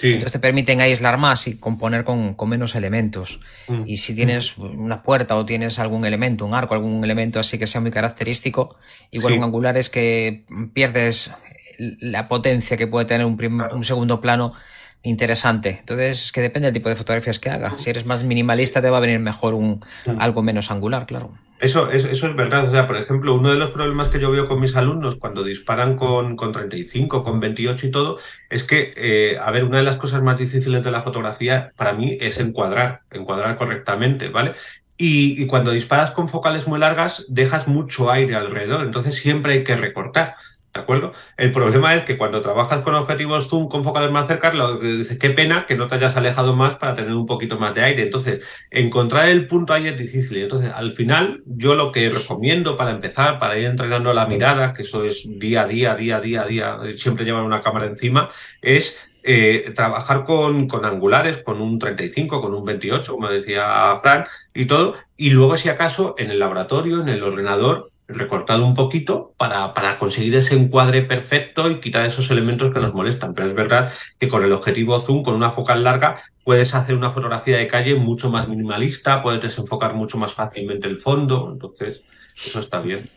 [0.00, 3.40] Entonces te permiten aislar más y componer con, menos elementos.
[3.68, 3.82] Mm.
[3.86, 7.66] Y si tienes una puerta o tienes algún elemento, un arco, algún elemento así que
[7.66, 8.76] sea muy característico,
[9.10, 11.32] igual un angular es que pierdes
[11.78, 13.38] la potencia que puede tener un,
[13.72, 14.54] un segundo plano
[15.02, 15.78] interesante.
[15.80, 17.74] Entonces, es que depende del tipo de fotografías que haga.
[17.78, 19.84] Si eres más minimalista, te va a venir mejor un,
[20.18, 21.32] algo menos angular, claro.
[21.62, 22.66] Eso, eso, es verdad.
[22.66, 25.44] O sea, por ejemplo, uno de los problemas que yo veo con mis alumnos cuando
[25.44, 28.18] disparan con, con 35, con 28 y todo,
[28.50, 31.92] es que, eh, a ver, una de las cosas más difíciles de la fotografía para
[31.92, 34.54] mí es encuadrar, encuadrar correctamente, ¿vale?
[34.96, 39.64] Y, y cuando disparas con focales muy largas, dejas mucho aire alrededor, entonces siempre hay
[39.64, 40.34] que recortar.
[40.74, 41.12] ¿De acuerdo?
[41.36, 45.18] El problema es que cuando trabajas con objetivos zoom con focales más cercanos, lo dices,
[45.18, 48.02] qué pena que no te hayas alejado más para tener un poquito más de aire.
[48.04, 50.38] Entonces, encontrar el punto ahí es difícil.
[50.38, 54.80] Entonces, al final, yo lo que recomiendo para empezar, para ir entrenando la mirada, que
[54.82, 58.30] eso es día a día, día a día, día, siempre llevar una cámara encima,
[58.62, 64.24] es eh, trabajar con, con angulares, con un 35, con un 28, como decía Fran,
[64.54, 64.96] y todo.
[65.18, 69.98] Y luego, si acaso, en el laboratorio, en el ordenador, recortado un poquito para, para,
[69.98, 73.34] conseguir ese encuadre perfecto y quitar esos elementos que nos molestan.
[73.34, 77.12] Pero es verdad que con el objetivo zoom, con una focal larga, puedes hacer una
[77.12, 81.50] fotografía de calle mucho más minimalista, puedes desenfocar mucho más fácilmente el fondo.
[81.52, 82.02] Entonces,
[82.44, 83.08] eso está bien.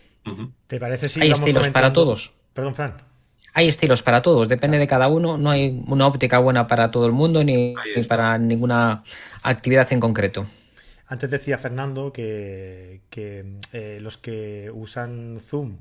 [0.67, 2.33] ¿Te parece si Hay estilos para todos.
[2.53, 2.93] Perdón, Fran.
[3.53, 5.37] Hay estilos para todos, depende de cada uno.
[5.37, 7.73] No hay una óptica buena para todo el mundo ni
[8.07, 9.03] para ninguna
[9.43, 10.45] actividad en concreto.
[11.07, 15.77] Antes decía Fernando que, eh, los que usan Zoom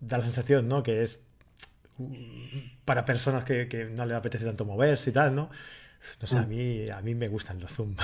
[0.00, 0.82] da la sensación, ¿no?
[0.82, 1.20] Que es
[2.84, 5.50] para personas que, no les apetece tanto moverse y tal, ¿no?
[6.20, 6.48] No sé, a mm.
[6.48, 7.96] mí, a mí me gustan los Zoom.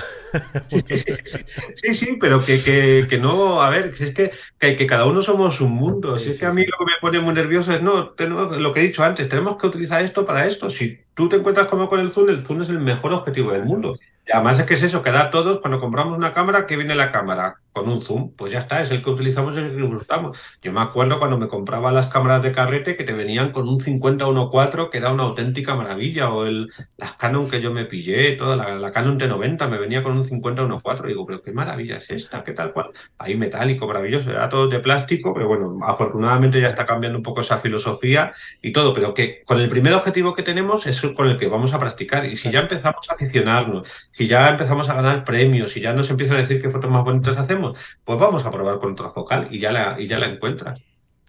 [1.75, 5.71] Sí, sí, pero que, que, no, a ver, es que, que, cada uno somos un
[5.71, 6.17] mundo.
[6.17, 8.73] si es que a mí lo que me pone muy nervioso es, no, tenemos, lo
[8.73, 10.69] que he dicho antes, tenemos que utilizar esto para esto.
[10.69, 13.63] Si tú te encuentras como con el Zoom, el Zoom es el mejor objetivo del
[13.63, 13.97] mundo.
[14.31, 17.11] Además es que es eso, que da todos, cuando compramos una cámara, ¿qué viene la
[17.11, 17.62] cámara?
[17.73, 20.37] Con un zoom, pues ya está, es el que utilizamos y el que usamos.
[20.61, 23.79] Yo me acuerdo cuando me compraba las cámaras de carrete que te venían con un
[23.79, 28.55] 50-1.4 que era una auténtica maravilla, o el, las Canon que yo me pillé, toda
[28.55, 32.53] la, Canon T90 me venía con un 50-1.4, digo, pero qué maravilla es esta, qué
[32.53, 32.91] tal cual.
[33.17, 37.41] Ahí metálico, maravilloso, era todo de plástico, pero bueno, afortunadamente ya está cambiando un poco
[37.41, 41.37] esa filosofía y todo, pero que con el primer objetivo que tenemos es con el
[41.37, 42.25] que vamos a practicar.
[42.25, 46.09] Y si ya empezamos a aficionarnos, si ya empezamos a ganar premios, si ya nos
[46.09, 47.62] empiezan a decir qué fotos más bonitas hacemos,
[48.03, 50.81] pues vamos a probar con otra focal y ya la, y ya la encuentras.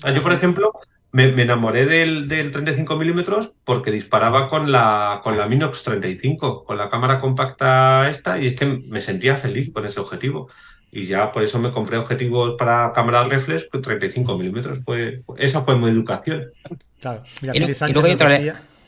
[0.03, 0.73] Ah, yo, por ejemplo,
[1.13, 6.77] me, enamoré del, del 35 milímetros porque disparaba con la, con la Minox 35, con
[6.77, 10.51] la cámara compacta esta, y es que me sentía feliz con ese objetivo.
[10.91, 14.79] Y ya por eso me compré objetivos para cámara reflex con 35 milímetros.
[14.85, 16.53] Pues, esa fue mi educación.
[17.01, 17.53] Claro, mira,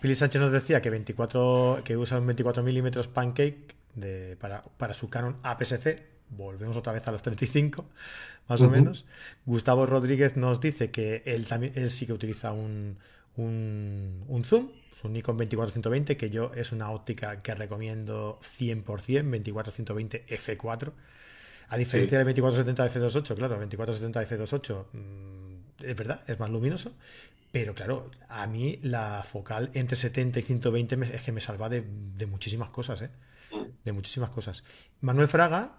[0.00, 3.74] Pili Sánchez, nos decía, que 24, que usa un 24 milímetros pancake
[4.38, 6.15] para, su Canon APS-C.
[6.30, 7.84] Volvemos otra vez a los 35,
[8.48, 9.06] más o menos.
[9.44, 12.98] Gustavo Rodríguez nos dice que él, también, él sí que utiliza un,
[13.36, 14.70] un, zoom,
[15.04, 20.92] un Nikon 24-120, que yo es una óptica que recomiendo 100%, 24-120 F4.
[21.68, 24.84] A diferencia del 24-70 F28, claro, 24-70 F28
[25.84, 26.94] es verdad, es más luminoso,
[27.52, 31.84] pero claro, a mí la focal entre 70 y 120 es que me salva de,
[32.16, 33.10] de muchísimas cosas, ¿eh?
[33.84, 34.64] de muchísimas cosas.
[35.00, 35.78] Manuel Fraga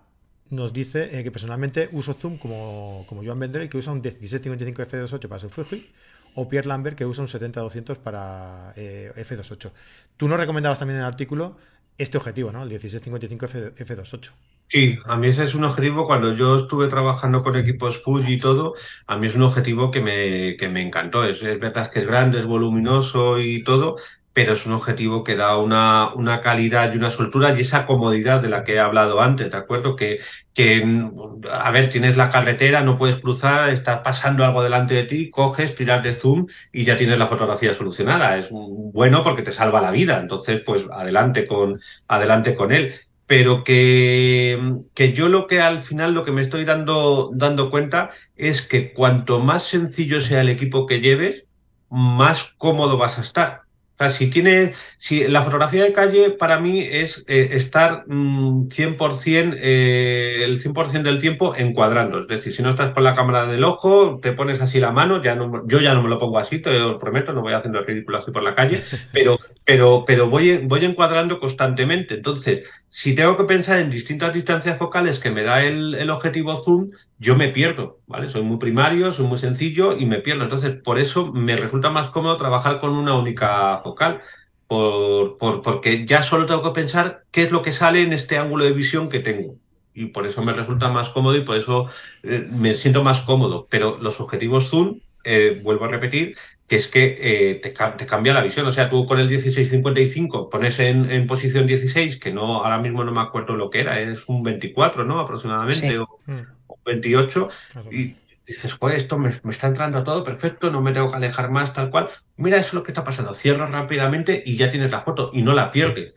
[0.50, 4.84] nos dice eh, que personalmente uso Zoom como, como Joan Vendrell, que usa un 1755
[4.84, 5.90] F28 para su Fuji,
[6.36, 9.72] o Pierre Lambert, que usa un 70-200 para eh, F28.
[10.18, 11.58] Tú nos recomendabas también en el artículo
[11.98, 12.62] este objetivo, ¿no?
[12.62, 14.32] El 1655 F28.
[14.70, 18.38] Sí, a mí ese es un objetivo, cuando yo estuve trabajando con equipos Fuji y
[18.38, 18.74] todo,
[19.08, 21.24] a mí es un objetivo que me, que me encantó.
[21.24, 23.96] Es verdad que es grande, es voluminoso y todo,
[24.38, 28.40] pero es un objetivo que da una, una calidad y una soltura y esa comodidad
[28.40, 29.96] de la que he hablado antes, ¿de acuerdo?
[29.96, 30.20] Que,
[30.54, 31.10] que,
[31.52, 35.74] a ver, tienes la carretera, no puedes cruzar, estás pasando algo delante de ti, coges,
[35.74, 38.38] tiras de zoom y ya tienes la fotografía solucionada.
[38.38, 42.94] Es bueno porque te salva la vida, entonces pues adelante con, adelante con él
[43.26, 48.12] pero que, que yo lo que al final lo que me estoy dando, dando cuenta
[48.36, 51.46] es que cuanto más sencillo sea el equipo que lleves,
[51.90, 53.67] más cómodo vas a estar.
[54.00, 59.48] O sea, si tiene, si la fotografía de calle para mí es eh, estar 100%,
[59.48, 62.22] mm, eh, el 100% del tiempo encuadrando.
[62.22, 64.92] Es decir, si no estás con la cámara en el ojo, te pones así la
[64.92, 67.54] mano, ya no, yo ya no me lo pongo así, te lo prometo, no voy
[67.54, 72.14] haciendo el ridículo así por la calle, pero, pero, pero voy, voy encuadrando constantemente.
[72.14, 76.56] Entonces, si tengo que pensar en distintas distancias focales que me da el, el objetivo
[76.58, 78.30] zoom, yo me pierdo, ¿vale?
[78.30, 80.44] Soy muy primario, soy muy sencillo y me pierdo.
[80.44, 84.22] Entonces, por eso me resulta más cómodo trabajar con una única focal,
[84.68, 88.38] por, por, porque ya solo tengo que pensar qué es lo que sale en este
[88.38, 89.56] ángulo de visión que tengo.
[89.94, 91.90] Y por eso me resulta más cómodo y por eso
[92.24, 93.68] eh, me siento más cómodo.
[93.70, 96.38] Pero los objetivos zoom, eh, vuelvo a repetir,
[96.68, 98.66] que es que eh, te, te, cambia la visión.
[98.68, 103.04] O sea, tú con el 1655 pones en, en, posición 16, que no ahora mismo
[103.04, 105.20] no me acuerdo lo que era, es un 24, ¿no?
[105.20, 105.90] Aproximadamente.
[105.90, 105.96] Sí.
[105.96, 107.50] O, mm 28
[107.92, 111.52] y dices, pues esto me, me, está entrando todo perfecto, no me tengo que alejar
[111.52, 112.10] más, tal cual.
[112.38, 113.34] Mira, eso es lo que está pasando.
[113.34, 116.14] Cierras rápidamente y ya tienes la foto y no la pierdes.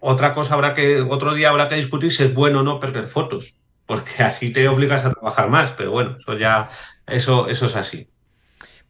[0.00, 3.08] Otra cosa habrá que, otro día habrá que discutir si es bueno o no perder
[3.08, 3.54] fotos,
[3.86, 6.70] porque así te obligas a trabajar más, pero bueno, eso ya,
[7.06, 8.08] eso, eso es así.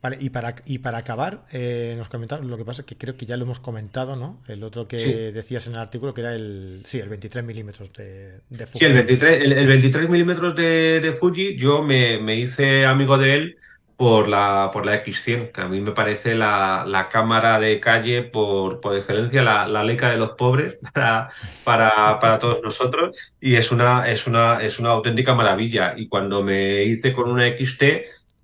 [0.01, 3.17] Vale, y para, y para acabar, eh, nos comentaron, lo que pasa es que creo
[3.17, 4.41] que ya lo hemos comentado, ¿no?
[4.47, 5.13] El otro que sí.
[5.35, 8.79] decías en el artículo, que era el, sí, el 23 milímetros de, de, Fuji.
[8.79, 13.19] Sí, el 23, el, el 23 milímetros de, de, Fuji, yo me, me, hice amigo
[13.19, 13.59] de él
[13.97, 18.23] por la, por la X100, que a mí me parece la, la cámara de calle
[18.23, 21.31] por, por excelencia, la, la Leica de los pobres para,
[21.65, 25.95] para, para todos nosotros, y es una, es una, es una auténtica maravilla.
[25.97, 27.83] Y cuando me hice con una XT,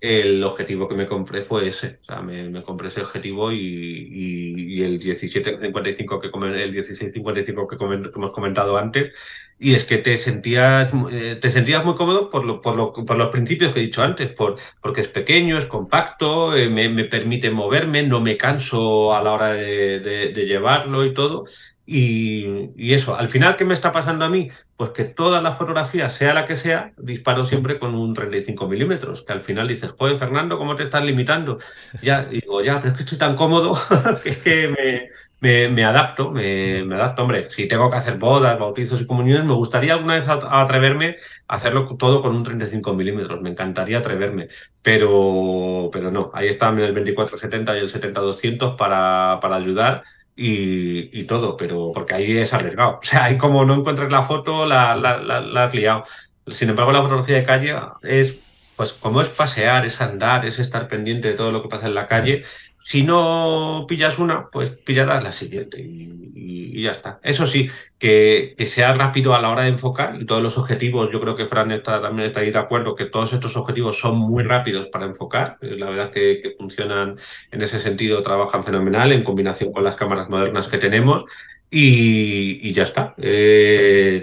[0.01, 1.99] el objetivo que me compré fue ese.
[2.01, 7.77] O sea, me, compré ese objetivo y, y, y el 1755 que el 1655 que,
[7.77, 9.13] coment, que, hemos comentado antes.
[9.57, 13.15] Y es que te sentías, eh, te sentías muy cómodo por, lo, por, lo, por
[13.15, 17.05] los principios que he dicho antes, por, porque es pequeño, es compacto, eh, me, me,
[17.05, 21.45] permite moverme, no me canso a la hora de, de, de llevarlo y todo.
[21.85, 24.49] Y, y, eso, al final, ¿qué me está pasando a mí?
[24.75, 29.23] Pues que todas las fotografías, sea la que sea, disparo siempre con un 35 milímetros,
[29.23, 31.59] que al final dices, joder, Fernando, ¿cómo te estás limitando?
[32.01, 33.77] Ya, digo, ya, pero es que estoy tan cómodo
[34.43, 35.09] que me,
[35.39, 39.45] me, me adapto, me, me, adapto, hombre, si tengo que hacer bodas, bautizos y comuniones,
[39.45, 41.17] me gustaría alguna vez atreverme
[41.47, 44.47] a hacerlo todo con un 35 milímetros, me encantaría atreverme,
[44.81, 50.03] pero, pero no, ahí están el 24-70 y el 70-200 para, para ayudar
[50.35, 52.99] y, y, todo, pero porque ahí es arriesgado.
[53.01, 56.03] O sea, ahí como no encuentres la foto, la, la, la, la has liado.
[56.47, 58.37] Sin embargo, la fotografía de calle es,
[58.75, 61.95] pues, como es pasear, es andar, es estar pendiente de todo lo que pasa en
[61.95, 62.43] la calle.
[62.87, 67.19] Si no pillas una, pues pillarás la siguiente y, y, ya está.
[67.23, 67.67] Eso sí,
[67.97, 71.35] que, que, sea rápido a la hora de enfocar y todos los objetivos, yo creo
[71.35, 74.89] que Fran está, también está ahí de acuerdo, que todos estos objetivos son muy rápidos
[74.89, 75.57] para enfocar.
[75.61, 77.17] La verdad que, que funcionan
[77.49, 81.25] en ese sentido, trabajan fenomenal en combinación con las cámaras modernas que tenemos.
[81.71, 83.15] Y, y ya está.
[83.17, 84.21] Eh,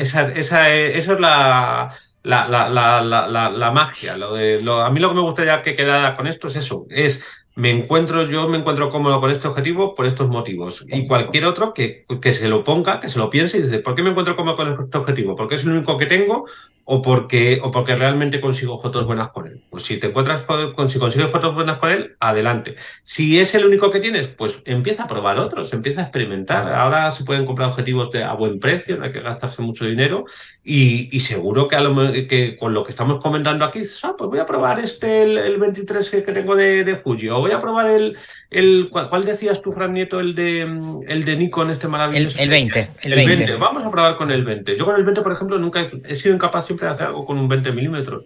[0.00, 4.16] esa, esa, eso es la, la, la, la magia.
[4.16, 6.86] Lo de, lo, a mí lo que me gustaría que quedara con esto es eso,
[6.88, 7.22] es
[7.54, 10.84] me encuentro, yo me encuentro cómodo con este objetivo por estos motivos.
[10.88, 13.94] Y cualquier otro que, que se lo ponga, que se lo piense y dice, ¿por
[13.94, 15.36] qué me encuentro cómodo con este objetivo?
[15.36, 16.46] ¿Porque es el único que tengo
[16.84, 19.62] o porque, o porque realmente consigo fotos buenas con él?
[19.70, 22.74] Pues si te encuentras con, si consigues fotos buenas con él, adelante.
[23.04, 26.72] Si es el único que tienes, pues empieza a probar otros, empieza a experimentar.
[26.74, 30.24] Ahora se pueden comprar objetivos de, a buen precio, no hay que gastarse mucho dinero
[30.64, 34.30] y, y seguro que, a lo, que con lo que estamos comentando aquí, ah, pues
[34.30, 37.52] voy a probar este, el, el 23 que, que tengo de, de Fuji o voy
[37.52, 38.16] a probar el,
[38.50, 40.62] el ¿cuál, ¿cuál, decías tú, Fran Nieto, el de,
[41.08, 42.36] el de Nikon, este maravilloso?
[42.38, 42.88] El, el 20.
[43.02, 43.36] El, el 20.
[43.36, 43.54] 20.
[43.56, 44.76] Vamos a probar con el 20.
[44.76, 47.26] Yo con el 20, por ejemplo, nunca he, he sido incapaz siempre de hacer algo
[47.26, 48.24] con un 20 milímetros.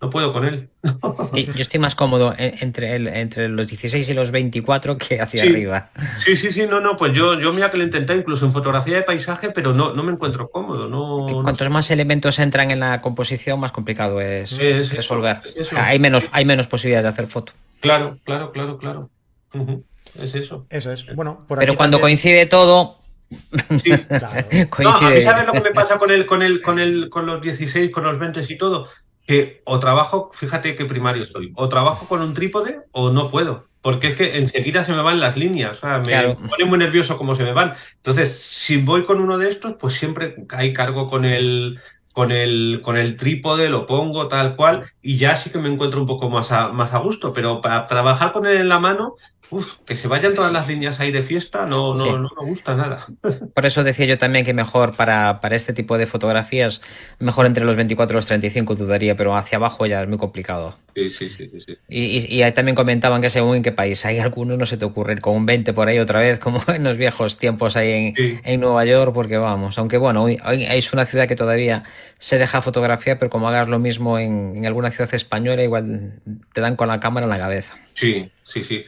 [0.00, 0.68] No puedo con él.
[1.34, 5.48] Yo estoy más cómodo entre, el, entre los 16 y los 24 que hacia sí.
[5.48, 5.90] arriba.
[6.24, 8.94] Sí, sí, sí, no, no, pues yo, yo mira que lo intenté incluso en fotografía
[8.94, 10.88] de paisaje, pero no, no me encuentro cómodo.
[10.88, 11.74] No, Cuantos no...
[11.74, 15.40] más elementos entran en la composición, más complicado es, es resolver.
[15.56, 17.52] Es hay, menos, hay menos posibilidades de hacer foto.
[17.80, 19.10] Claro, claro, claro, claro.
[19.52, 19.82] Uh -huh.
[20.22, 20.66] Es eso.
[20.70, 21.06] Eso es.
[21.14, 22.16] Bueno, por Pero cuando también...
[22.16, 22.97] coincide todo,
[23.30, 24.48] Sí, claro.
[24.78, 27.26] no, a mí sabes lo que me pasa con el, con el, con el, con
[27.26, 28.88] los 16, con los 20 y todo,
[29.26, 33.68] que o trabajo, fíjate qué primario estoy, o trabajo con un trípode o no puedo.
[33.82, 37.16] porque es que enseguida se me van las líneas, o sea, me pone muy nervioso
[37.16, 37.74] cómo se me van.
[37.96, 41.78] Entonces, si voy con uno de estos, pues siempre hay cargo con el,
[42.12, 46.00] con el, con el trípode, lo pongo tal cual, y ya sí que me encuentro
[46.00, 49.16] un poco más a, más a gusto, pero para trabajar con él en la mano,
[49.50, 52.74] Uf, que se vayan todas las líneas ahí de fiesta no, no, no me gusta
[52.74, 53.06] nada.
[53.54, 56.82] Por eso decía yo también que mejor para, para este tipo de fotografías,
[57.18, 60.76] mejor entre los 24 y los 35 dudaría, pero hacia abajo ya es muy complicado.
[61.08, 61.60] Sí, sí, sí.
[61.64, 64.84] sí, Y, y, también comentaban que según en qué país, hay algunos no se te
[64.84, 68.40] ocurren con un 20 por ahí otra vez, como en los viejos tiempos ahí en,
[68.44, 71.84] en Nueva York, porque vamos, aunque bueno, hoy, hoy, es una ciudad que todavía
[72.18, 76.20] se deja fotografiar, pero como hagas lo mismo en, en alguna ciudad española, igual
[76.52, 77.78] te dan con la cámara en la cabeza.
[77.94, 78.84] Sí, sí, sí.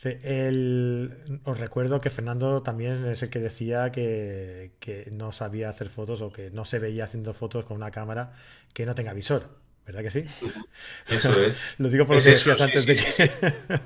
[0.00, 0.10] Sí,
[1.42, 4.70] os recuerdo que Fernando también es el que decía que,
[5.10, 8.32] no sabía hacer fotos o que no se veía haciendo fotos con una cámara
[8.72, 9.58] que no tenga visor,
[9.88, 10.24] ¿verdad que sí?
[11.08, 11.56] Eso es.
[11.78, 13.80] lo digo por lo que decías antes de que...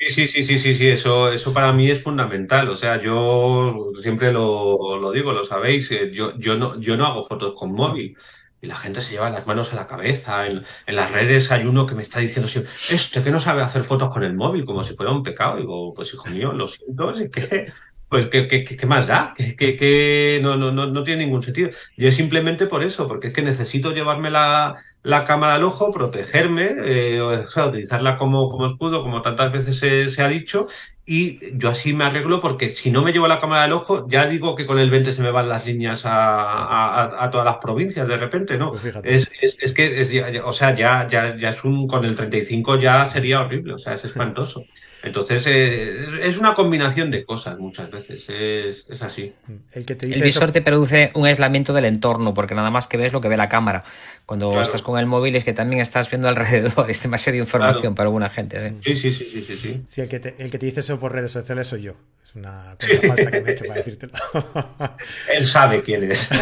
[0.00, 2.68] Sí, sí, sí, sí, sí, eso, eso para mí es fundamental.
[2.68, 7.04] O sea, yo siempre lo, lo digo, lo sabéis, eh, yo, yo, no, yo no
[7.04, 8.16] hago fotos con móvil
[8.60, 10.46] y la gente se lleva las manos a la cabeza.
[10.46, 13.82] En, las redes hay uno que me está diciendo siempre, este que no sabe hacer
[13.82, 15.56] fotos con el móvil, como si fuera un pecado.
[15.56, 17.72] Digo, pues hijo mío, lo siento, es que,
[18.08, 19.34] pues, ¿qué, qué, qué más da?
[19.36, 21.70] Que, que, no, no, no, no tiene ningún sentido.
[21.96, 25.92] Y es simplemente por eso, porque es que necesito llevarme la, la cámara al ojo,
[25.92, 30.66] protegerme, eh, o sea, utilizarla como, como escudo, como tantas veces se, se, ha dicho,
[31.06, 34.26] y yo así me arreglo porque si no me llevo la cámara al ojo, ya
[34.26, 37.56] digo que con el 20 se me van las líneas a, a, a todas las
[37.56, 38.72] provincias de repente, ¿no?
[38.72, 42.14] Pues es, es, es, que, es, o sea, ya, ya, ya es un, con el
[42.16, 44.64] 35 ya sería horrible, o sea, es espantoso.
[45.02, 49.32] Entonces, eh, es una combinación de cosas muchas veces, es, es así.
[49.72, 52.88] El, que te dice el visor te produce un aislamiento del entorno, porque nada más
[52.88, 53.84] que ves lo que ve la cámara.
[54.26, 58.08] Cuando estás con el móvil es que también estás viendo alrededor, es demasiada información para
[58.08, 58.58] alguna gente.
[58.60, 58.94] ¿sí?
[58.94, 59.82] Sí, sí, sí, sí, sí.
[59.86, 61.94] sí el, que te, el que te dice eso por redes sociales soy yo.
[62.24, 64.12] Es una cosa falsa que me he hecho para decírtelo.
[65.32, 66.28] Él sabe quién es.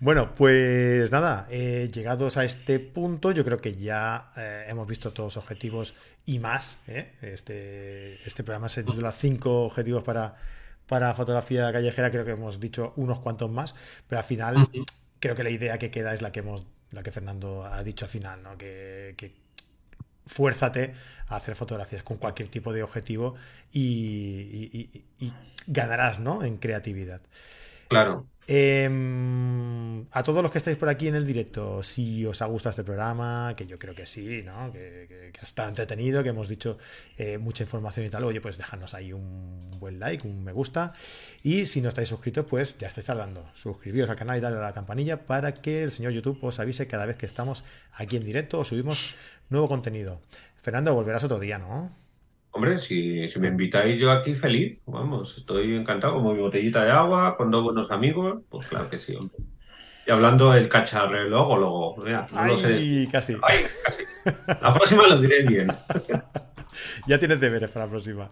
[0.00, 5.12] Bueno, pues nada, eh, llegados a este punto, yo creo que ya eh, hemos visto
[5.12, 5.94] todos los objetivos
[6.24, 6.78] y más.
[6.88, 7.12] ¿eh?
[7.20, 10.36] Este, este programa se titula Cinco objetivos para,
[10.86, 13.74] para fotografía callejera, creo que hemos dicho unos cuantos más,
[14.08, 14.70] pero al final
[15.18, 18.06] creo que la idea que queda es la que hemos, la que Fernando ha dicho
[18.06, 18.56] al final, ¿no?
[18.56, 19.34] Que, que
[20.24, 20.94] fuérzate
[21.28, 23.34] a hacer fotografías con cualquier tipo de objetivo
[23.70, 24.88] y,
[25.18, 25.32] y
[25.66, 26.42] ganarás, ¿no?
[26.42, 27.20] En creatividad.
[27.88, 28.26] Claro.
[28.52, 32.70] Em, a todos los que estáis por aquí en el directo, si os ha gustado
[32.70, 34.72] este programa, que yo creo que sí, ¿no?
[34.72, 36.76] que, está entretenido, que hemos dicho
[37.16, 40.92] eh, mucha información y tal, oye, pues dejadnos ahí un buen like, un me gusta.
[41.44, 43.48] Y si no estáis suscritos, pues ya estáis tardando.
[43.54, 46.88] Suscribiros al canal y darle a la campanilla para que el señor YouTube os avise
[46.88, 49.14] cada vez que estamos aquí en directo o subimos
[49.48, 50.22] nuevo contenido.
[50.56, 51.94] Fernando, volverás otro día, ¿no?
[52.52, 56.90] Hombre, si, si me invitáis yo aquí feliz, vamos, estoy encantado, como mi botellita de
[56.90, 59.36] agua, con dos buenos amigos, pues claro que sí, hombre.
[60.06, 63.08] Y hablando del cacharrelógolo, luego, no Ay, lo sé.
[63.12, 63.36] casi.
[63.42, 64.02] Ay, casi.
[64.60, 65.68] La próxima lo diré bien.
[67.06, 68.30] ya tienes deberes para la próxima.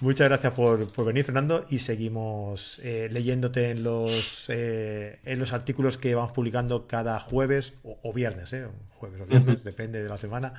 [0.00, 5.96] Muchas gracias por, venir, Fernando, y seguimos eh, leyéndote en los, eh, en los artículos
[5.96, 10.52] que vamos publicando cada jueves o, viernes, eh, jueves o viernes, depende de la semana,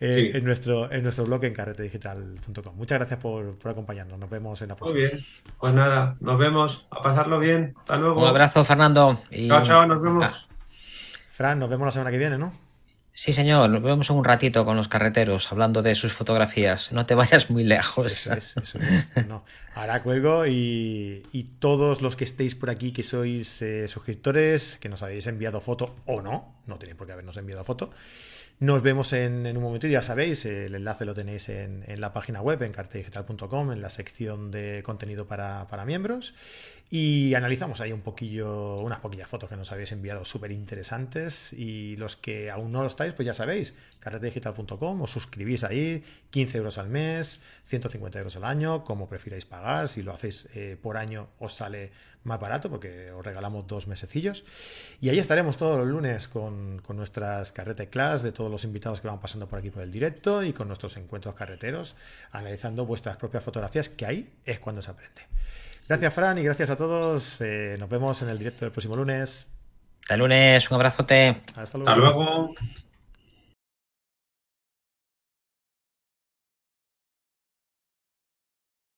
[0.00, 2.76] eh, en, nuestro, en nuestro blog en carretedigital.com.
[2.76, 4.18] Muchas gracias por, acompañarnos.
[4.18, 5.00] Nos vemos en la próxima.
[5.00, 5.26] Muy bien.
[5.58, 6.86] Pues nada, nos vemos.
[6.90, 7.74] A pasarlo bien.
[7.78, 8.20] Hasta luego.
[8.20, 9.22] Un abrazo, Fernando.
[9.30, 10.26] Chao, chao, nos vemos.
[10.26, 10.44] Ah.
[11.30, 12.63] Fran, nos vemos la semana que viene, ¿no?
[13.16, 16.90] Sí, señor, nos vemos un ratito con los carreteros hablando de sus fotografías.
[16.90, 18.28] No te vayas muy lejos.
[19.74, 21.22] Ahora cuelgo y,
[21.60, 25.94] todos los que estéis por aquí, que sois eh, suscriptores, que nos habéis enviado foto
[26.06, 27.90] o no, no tenéis por qué habernos enviado foto,
[28.58, 32.62] nos vemos en, un momento, ya sabéis, el enlace lo tenéis en, la página web,
[32.62, 36.34] en cartedigital.com, en la sección de contenido para, para miembros.
[36.96, 41.52] Y analizamos ahí un poquillo, unas poquillas fotos que nos habéis enviado súper interesantes.
[41.52, 46.58] Y los que aún no lo estáis, pues ya sabéis, carretedigital.com, os suscribís ahí, 15
[46.58, 49.88] euros al mes, 150 euros al año, como prefiráis pagar.
[49.88, 51.90] Si lo hacéis eh, por año, os sale
[52.22, 54.44] más barato porque os regalamos dos mesecillos.
[55.00, 59.00] Y ahí estaremos todos los lunes con, con nuestras carrete class de todos los invitados
[59.00, 61.96] que van pasando por aquí por el directo y con nuestros encuentros carreteros,
[62.30, 65.22] analizando vuestras propias fotografías, que ahí es cuando se aprende.
[65.86, 67.40] Gracias, Fran, y gracias a todos.
[67.40, 69.50] Eh, nos vemos en el directo del próximo lunes.
[70.02, 71.42] Hasta lunes, un abrazote.
[71.56, 71.90] Hasta luego.
[71.90, 72.54] Hasta luego.